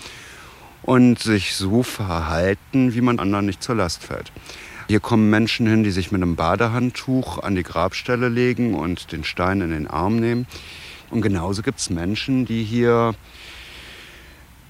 und 0.84 1.20
sich 1.20 1.56
so 1.56 1.82
verhalten, 1.84 2.94
wie 2.94 3.02
man 3.02 3.20
anderen 3.20 3.46
nicht 3.46 3.64
zur 3.64 3.76
Last 3.76 4.04
fällt. 4.04 4.32
Hier 4.88 5.00
kommen 5.00 5.30
Menschen 5.30 5.66
hin, 5.66 5.84
die 5.84 5.92
sich 5.92 6.12
mit 6.12 6.22
einem 6.22 6.36
Badehandtuch 6.36 7.40
an 7.40 7.56
die 7.56 7.64
Grabstelle 7.64 8.30
legen 8.30 8.76
und 8.76 9.12
den 9.12 9.24
Stein 9.24 9.62
in 9.62 9.72
den 9.72 9.88
Arm 9.88 10.18
nehmen. 10.18 10.46
Und 11.10 11.22
genauso 11.22 11.62
gibt 11.62 11.80
es 11.80 11.90
Menschen, 11.90 12.46
die 12.46 12.64
hier 12.64 13.16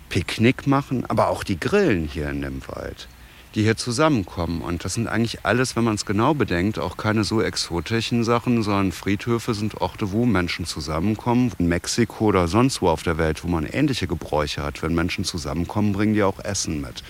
Picknick 0.10 0.68
machen, 0.68 1.06
aber 1.10 1.30
auch 1.30 1.44
die 1.44 1.60
grillen 1.60 2.08
hier 2.08 2.30
in 2.30 2.42
dem 2.42 2.62
Wald 2.68 3.08
die 3.56 3.64
hier 3.64 3.78
zusammenkommen. 3.78 4.62
Und 4.62 4.84
das 4.84 4.96
sind 4.96 5.08
eigentlich 5.08 5.46
alles, 5.46 5.76
wenn 5.76 5.84
man 5.84 5.96
es 5.96 6.06
genau 6.06 6.34
bedenkt, 6.34 6.80
auch 6.80 6.98
keine 6.98 7.24
so 7.24 7.42
exotischen 7.42 8.24
Sachen, 8.24 8.64
sondern 8.64 8.92
Friedhöfe 8.92 9.54
sind 9.54 9.82
Orte, 9.82 10.12
wo 10.12 10.26
Menschen 10.26 10.66
zusammenkommen. 10.66 11.52
In 11.60 11.68
Mexiko 11.68 12.26
oder 12.26 12.48
sonst 12.48 12.82
wo 12.82 12.90
auf 12.90 13.04
der 13.04 13.18
Welt, 13.18 13.44
wo 13.44 13.48
man 13.48 13.66
ähnliche 13.66 14.08
Gebräuche 14.08 14.64
hat. 14.64 14.82
Wenn 14.82 14.96
Menschen 14.96 15.24
zusammenkommen, 15.24 15.94
bringen 15.94 16.14
die 16.14 16.24
auch 16.24 16.40
Essen 16.40 16.82
mit. 16.82 17.04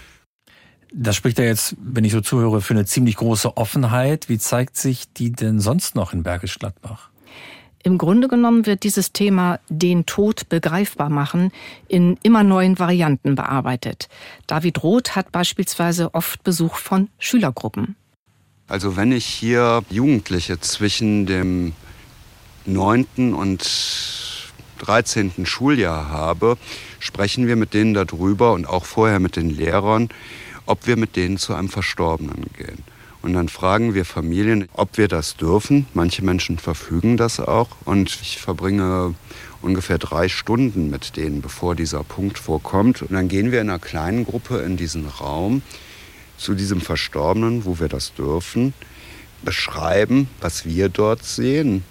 Das 0.96 1.16
spricht 1.16 1.40
ja 1.40 1.46
jetzt, 1.46 1.76
wenn 1.82 2.04
ich 2.04 2.12
so 2.12 2.22
zuhöre, 2.22 2.62
für 2.62 2.74
eine 2.74 2.86
ziemlich 2.86 3.16
große 3.16 3.58
Offenheit. 3.58 4.30
Wie 4.30 4.38
zeigt 4.38 4.78
sich 4.78 5.12
die 5.12 5.32
denn 5.32 5.60
sonst 5.60 5.96
noch 5.96 6.14
in 6.14 6.22
Bergisch 6.22 6.60
Gladbach? 6.60 7.10
Im 7.86 7.98
Grunde 7.98 8.30
genommen 8.30 8.66
wird 8.66 8.84
dieses 8.84 9.12
Thema 9.12 9.60
den 9.68 10.06
Tod 10.06 10.48
begreifbar 10.48 11.10
machen 11.10 11.52
in 11.90 12.18
immer 12.24 12.44
neuen 12.44 12.80
Varianten 12.80 13.36
bearbeitet. 13.36 14.08
David 14.48 14.82
Roth 14.84 15.18
hat 15.18 15.34
beispielsweise 15.34 16.14
oft 16.14 16.44
Besuch 16.46 16.78
von 16.78 17.10
Schülergruppen. 17.20 17.98
Also 18.68 18.96
wenn 18.96 19.12
ich 19.12 19.26
hier 19.26 19.84
Jugendliche 19.90 20.62
zwischen 20.62 21.26
dem 21.26 21.74
9. 22.66 23.34
und 23.34 23.70
13. 24.80 25.46
Schuljahr 25.46 26.10
habe, 26.10 26.58
sprechen 27.00 27.48
wir 27.48 27.58
mit 27.58 27.74
denen 27.74 27.94
darüber 27.94 28.54
und 28.54 28.66
auch 28.66 28.86
vorher 28.86 29.20
mit 29.20 29.36
den 29.36 29.50
Lehrern, 29.50 30.08
ob 30.66 30.88
wir 30.88 30.96
mit 30.96 31.18
denen 31.18 31.38
zu 31.38 31.54
einem 31.54 31.68
Verstorbenen 31.68 32.46
gehen. 32.58 32.84
Und 33.24 33.32
dann 33.34 33.48
fragen 33.48 33.94
wir 33.94 34.04
Familien, 34.04 34.68
ob 34.74 34.98
wir 34.98 35.08
das 35.08 35.38
dürfen. 35.38 35.88
Manche 35.94 36.24
Menschen 36.26 36.60
verfügen 36.60 37.16
das 37.16 37.40
auch. 37.40 37.70
Und 37.86 38.20
ich 38.22 38.38
verbringe 38.38 39.16
ungefähr 39.62 39.98
drei 39.98 40.28
Stunden 40.28 40.90
mit 40.90 41.16
denen, 41.16 41.42
bevor 41.42 41.74
dieser 41.74 42.04
Punkt 42.04 42.38
vorkommt. 42.38 43.02
Und 43.02 43.14
dann 43.14 43.30
gehen 43.30 43.54
wir 43.54 43.62
in 43.62 43.70
einer 43.70 43.80
kleinen 43.80 44.26
Gruppe 44.26 44.58
in 44.58 44.76
diesen 44.76 45.08
Raum 45.08 45.62
zu 46.38 46.54
diesem 46.54 46.82
Verstorbenen, 46.82 47.64
wo 47.64 47.80
wir 47.80 47.88
das 47.88 48.14
dürfen, 48.14 48.74
beschreiben, 49.42 50.28
was 50.42 50.66
wir 50.66 50.90
dort 50.90 51.24
sehen. 51.24 51.86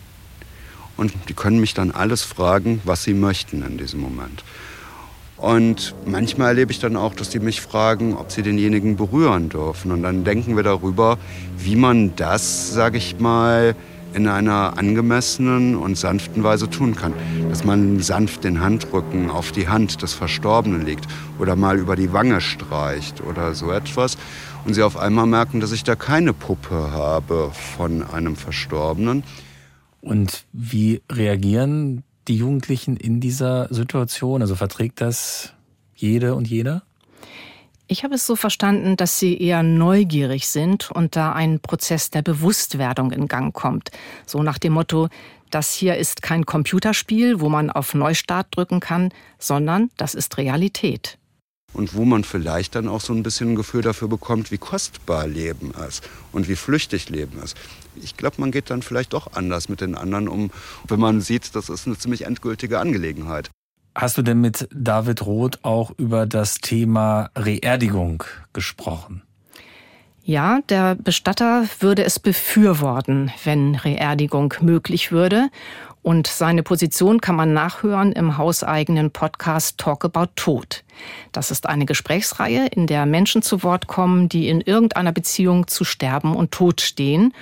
Und 0.99 1.15
die 1.31 1.35
können 1.35 1.61
mich 1.61 1.73
dann 1.73 1.93
alles 1.93 2.23
fragen, 2.23 2.83
was 2.85 3.05
sie 3.05 3.15
möchten 3.15 3.63
in 3.63 3.79
diesem 3.79 4.01
Moment. 4.01 4.45
Und 5.43 5.97
manchmal 6.07 6.51
erlebe 6.51 6.71
ich 6.71 6.79
dann 6.79 6.95
auch, 6.95 7.15
dass 7.17 7.29
die 7.29 7.41
mich 7.41 7.61
fragen, 7.61 8.15
ob 8.15 8.31
sie 8.31 8.43
denjenigen 8.43 8.95
berühren 8.95 9.49
dürfen. 9.49 9.91
Und 9.91 10.05
dann 10.05 10.23
denken 10.23 10.55
wir 10.55 10.63
darüber, 10.63 11.19
wie 11.59 11.75
man 11.75 12.15
das, 12.15 12.73
sage 12.73 12.99
ich 12.99 13.19
mal, 13.19 13.75
in 14.15 14.29
einer 14.29 14.79
angemessenen 14.79 15.75
und 15.75 15.99
sanften 15.99 16.45
Weise 16.45 16.71
tun 16.71 16.95
kann. 16.95 17.13
Dass 17.49 17.65
man 17.65 17.99
sanft 17.99 18.45
den 18.45 18.61
Handrücken 18.61 19.31
auf 19.31 19.51
die 19.51 19.67
Hand 19.67 20.03
des 20.03 20.15
Verstorbenen 20.15 20.87
legt 20.87 21.09
oder 21.41 21.57
mal 21.57 21.77
über 21.77 21.97
die 21.97 22.13
Wange 22.13 22.41
streicht 22.41 23.21
oder 23.21 23.57
so 23.57 23.73
etwas. 23.73 24.17
Und 24.65 24.75
sie 24.75 24.85
auf 24.85 24.97
einmal 24.97 25.27
merken, 25.27 25.59
dass 25.59 25.73
ich 25.73 25.83
da 25.83 25.97
keine 25.97 26.35
Puppe 26.35 26.93
habe 26.93 27.51
von 27.77 28.05
einem 28.05 28.37
Verstorbenen. 28.37 29.25
Und 30.03 30.45
wie 30.53 31.03
reagieren 31.11 32.05
die 32.29 32.37
Jugendlichen 32.37 32.97
in 32.97 33.21
dieser 33.21 33.73
Situation? 33.73 34.43
Also 34.43 34.55
verträgt 34.55 35.01
das 35.01 35.53
jede 35.95 36.35
und 36.35 36.49
jeder? 36.49 36.83
Ich 37.89 38.05
habe 38.05 38.15
es 38.15 38.27
so 38.27 38.37
verstanden, 38.37 38.97
dass 38.97 39.19
sie 39.19 39.37
eher 39.37 39.63
neugierig 39.63 40.49
sind 40.49 40.91
und 40.91 41.15
da 41.15 41.33
ein 41.33 41.61
Prozess 41.61 42.11
der 42.11 42.23
Bewusstwerdung 42.23 43.13
in 43.13 43.29
Gang 43.29 43.55
kommt. 43.55 43.91
So 44.25 44.43
nach 44.43 44.59
dem 44.59 44.73
Motto, 44.73 45.09
das 45.51 45.75
hier 45.75 45.97
ist 45.97 46.23
kein 46.23 46.47
Computerspiel, 46.47 47.41
wo 47.41 47.51
man 47.51 47.71
auf 47.71 47.93
Neustart 47.93 48.47
drücken 48.51 48.81
kann, 48.81 49.11
sondern 49.39 49.91
das 49.97 50.15
ist 50.15 50.39
Realität 50.39 51.19
und 51.73 51.95
wo 51.95 52.05
man 52.05 52.25
vielleicht 52.25 52.75
dann 52.75 52.89
auch 52.89 53.01
so 53.01 53.13
ein 53.13 53.23
bisschen 53.23 53.53
ein 53.53 53.57
Gefühl 53.57 53.83
dafür 53.83 54.09
bekommt, 54.09 54.51
wie 54.51 54.59
kostbar 54.59 55.27
Leben 55.27 55.73
ist 55.89 56.09
und 56.33 56.49
wie 56.49 56.57
flüchtig 56.57 57.09
Leben 57.09 57.41
ist. 57.43 57.57
Ich 57.97 58.17
glaube, 58.17 58.37
man 58.39 58.51
geht 58.51 58.71
dann 58.71 58.83
vielleicht 58.83 59.13
doch 59.13 59.33
anders 59.35 59.69
mit 59.69 59.81
den 59.81 59.95
anderen 59.95 60.29
um, 60.29 60.51
wenn 60.89 61.01
man 61.01 61.21
sieht, 61.21 61.55
das 61.55 61.69
ist 61.69 61.87
eine 61.87 61.99
ziemlich 61.99 62.27
endgültige 62.27 62.79
Angelegenheit. 62.79 63.51
Hast 63.95 64.17
du 64.17 64.23
denn 64.23 64.41
mit 64.41 64.69
David 64.75 65.27
Roth 65.27 65.59
auch 65.63 65.93
über 65.99 66.27
das 66.27 66.59
Thema 66.59 67.31
Reerdigung 67.37 68.25
gesprochen? 68.55 69.23
Ja, 70.25 70.61
der 70.69 70.95
Bestatter 70.95 71.67
würde 71.81 72.05
es 72.05 72.19
befürworten, 72.21 73.33
wenn 73.45 73.75
Reerdigung 73.75 74.55
möglich 74.61 75.11
würde. 75.11 75.51
Und 76.03 76.27
seine 76.27 76.65
Position 76.65 77.21
kann 77.21 77.37
man 77.37 77.53
nachhören 77.53 78.11
im 78.13 78.37
hauseigenen 78.37 79.13
Podcast 79.13 79.79
Talk 79.79 80.05
About 80.05 80.33
Tod. 80.35 80.83
Das 81.31 81.53
ist 81.53 81.69
eine 81.69 81.87
Gesprächsreihe, 81.87 82.67
in 82.67 82.89
der 82.89 83.07
Menschen 83.07 83.43
zu 83.43 83.63
Wort 83.63 83.87
kommen, 83.87 84.29
die 84.29 84.49
in 84.49 84.61
irgendeiner 84.61 85.13
Beziehung 85.13 85.69
zu 85.69 85.85
Sterben 85.85 86.35
und 86.35 86.51
Tod 86.51 86.81
stehen. 86.81 87.33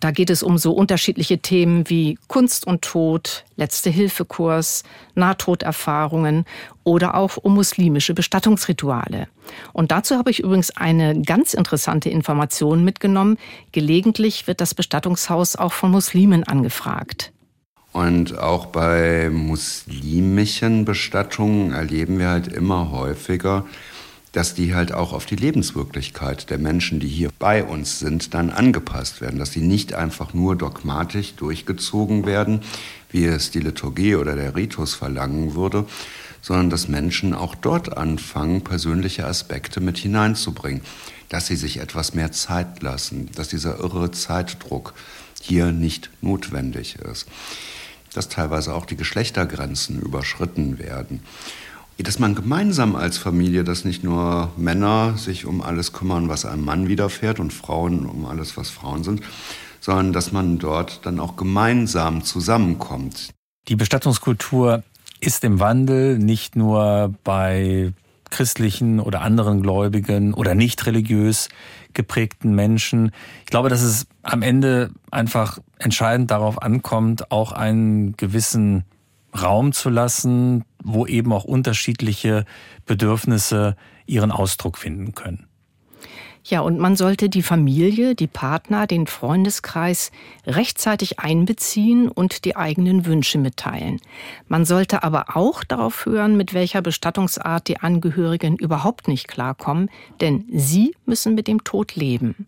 Da 0.00 0.12
geht 0.12 0.30
es 0.30 0.42
um 0.42 0.56
so 0.56 0.72
unterschiedliche 0.72 1.40
Themen 1.40 1.90
wie 1.90 2.18
Kunst 2.26 2.66
und 2.66 2.80
Tod, 2.80 3.44
Letzte-Hilfe-Kurs, 3.56 4.82
Nahtoderfahrungen 5.14 6.46
oder 6.84 7.14
auch 7.14 7.36
um 7.36 7.54
muslimische 7.54 8.14
Bestattungsrituale. 8.14 9.28
Und 9.74 9.90
dazu 9.90 10.16
habe 10.16 10.30
ich 10.30 10.40
übrigens 10.40 10.74
eine 10.74 11.20
ganz 11.20 11.52
interessante 11.52 12.08
Information 12.08 12.82
mitgenommen. 12.82 13.36
Gelegentlich 13.72 14.46
wird 14.46 14.62
das 14.62 14.74
Bestattungshaus 14.74 15.56
auch 15.56 15.74
von 15.74 15.90
Muslimen 15.90 16.44
angefragt. 16.44 17.30
Und 17.92 18.38
auch 18.38 18.66
bei 18.66 19.30
muslimischen 19.30 20.84
Bestattungen 20.84 21.72
erleben 21.72 22.18
wir 22.18 22.28
halt 22.28 22.48
immer 22.48 22.92
häufiger, 22.92 23.64
dass 24.32 24.54
die 24.54 24.74
halt 24.74 24.92
auch 24.92 25.12
auf 25.12 25.26
die 25.26 25.36
Lebenswirklichkeit 25.36 26.50
der 26.50 26.58
Menschen, 26.58 27.00
die 27.00 27.08
hier 27.08 27.30
bei 27.38 27.64
uns 27.64 27.98
sind, 27.98 28.32
dann 28.32 28.50
angepasst 28.50 29.20
werden, 29.20 29.40
dass 29.40 29.52
sie 29.52 29.60
nicht 29.60 29.92
einfach 29.94 30.34
nur 30.34 30.54
dogmatisch 30.54 31.34
durchgezogen 31.34 32.26
werden, 32.26 32.60
wie 33.10 33.24
es 33.24 33.50
die 33.50 33.60
Liturgie 33.60 34.14
oder 34.14 34.36
der 34.36 34.54
Ritus 34.54 34.94
verlangen 34.94 35.56
würde, 35.56 35.84
sondern 36.42 36.70
dass 36.70 36.86
Menschen 36.86 37.34
auch 37.34 37.56
dort 37.56 37.96
anfangen, 37.96 38.62
persönliche 38.62 39.26
Aspekte 39.26 39.80
mit 39.80 39.98
hineinzubringen, 39.98 40.82
dass 41.28 41.48
sie 41.48 41.56
sich 41.56 41.78
etwas 41.78 42.14
mehr 42.14 42.30
Zeit 42.30 42.82
lassen, 42.82 43.30
dass 43.34 43.48
dieser 43.48 43.80
irre 43.80 44.12
Zeitdruck 44.12 44.94
hier 45.40 45.72
nicht 45.72 46.10
notwendig 46.20 46.96
ist, 46.96 47.26
dass 48.14 48.28
teilweise 48.28 48.74
auch 48.74 48.86
die 48.86 48.96
Geschlechtergrenzen 48.96 50.00
überschritten 50.00 50.78
werden 50.78 51.20
dass 52.02 52.18
man 52.18 52.34
gemeinsam 52.34 52.96
als 52.96 53.18
Familie, 53.18 53.64
dass 53.64 53.84
nicht 53.84 54.04
nur 54.04 54.50
Männer 54.56 55.16
sich 55.16 55.44
um 55.44 55.60
alles 55.60 55.92
kümmern, 55.92 56.28
was 56.28 56.44
einem 56.44 56.64
Mann 56.64 56.88
widerfährt 56.88 57.40
und 57.40 57.52
Frauen 57.52 58.06
um 58.06 58.26
alles, 58.26 58.56
was 58.56 58.70
Frauen 58.70 59.04
sind, 59.04 59.22
sondern 59.80 60.12
dass 60.12 60.32
man 60.32 60.58
dort 60.58 61.04
dann 61.04 61.20
auch 61.20 61.36
gemeinsam 61.36 62.22
zusammenkommt. 62.22 63.30
Die 63.68 63.76
Bestattungskultur 63.76 64.82
ist 65.20 65.44
im 65.44 65.60
Wandel 65.60 66.18
nicht 66.18 66.56
nur 66.56 67.14
bei 67.24 67.92
christlichen 68.30 69.00
oder 69.00 69.20
anderen 69.22 69.62
Gläubigen 69.62 70.34
oder 70.34 70.54
nicht 70.54 70.86
religiös 70.86 71.48
geprägten 71.92 72.54
Menschen. 72.54 73.10
Ich 73.40 73.50
glaube, 73.50 73.68
dass 73.68 73.82
es 73.82 74.06
am 74.22 74.42
Ende 74.42 74.90
einfach 75.10 75.58
entscheidend 75.78 76.30
darauf 76.30 76.62
ankommt, 76.62 77.30
auch 77.30 77.52
einen 77.52 78.16
gewissen 78.16 78.84
Raum 79.38 79.72
zu 79.72 79.90
lassen, 79.90 80.64
wo 80.82 81.06
eben 81.06 81.32
auch 81.32 81.44
unterschiedliche 81.44 82.44
Bedürfnisse 82.86 83.76
ihren 84.06 84.30
Ausdruck 84.30 84.78
finden 84.78 85.14
können. 85.14 85.49
Ja, 86.44 86.60
und 86.60 86.78
man 86.78 86.96
sollte 86.96 87.28
die 87.28 87.42
Familie, 87.42 88.14
die 88.14 88.26
Partner, 88.26 88.86
den 88.86 89.06
Freundeskreis 89.06 90.10
rechtzeitig 90.46 91.18
einbeziehen 91.18 92.08
und 92.08 92.44
die 92.44 92.56
eigenen 92.56 93.04
Wünsche 93.04 93.38
mitteilen. 93.38 94.00
Man 94.48 94.64
sollte 94.64 95.02
aber 95.02 95.36
auch 95.36 95.64
darauf 95.64 96.06
hören, 96.06 96.36
mit 96.36 96.54
welcher 96.54 96.80
Bestattungsart 96.82 97.68
die 97.68 97.78
Angehörigen 97.78 98.56
überhaupt 98.56 99.06
nicht 99.06 99.28
klarkommen, 99.28 99.90
denn 100.20 100.46
sie 100.50 100.94
müssen 101.04 101.34
mit 101.34 101.46
dem 101.46 101.62
Tod 101.62 101.94
leben. 101.94 102.46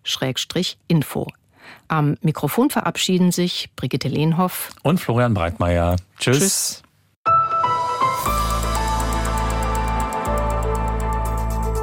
Am 1.88 2.16
Mikrofon 2.22 2.70
verabschieden 2.70 3.32
sich 3.32 3.70
Brigitte 3.76 4.08
Lehnhoff 4.08 4.70
und 4.82 5.00
Florian 5.00 5.34
Breitmeier. 5.34 5.96
Tschüss. 6.18 6.38
Tschüss. 6.38 6.82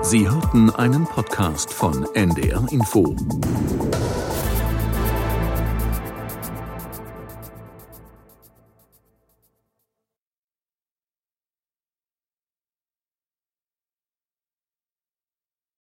Sie 0.03 0.29
hörten 0.29 0.69
einen 0.73 1.05
Podcast 1.05 1.73
von 1.73 2.05
NDR 2.13 2.65
Info. 2.71 3.13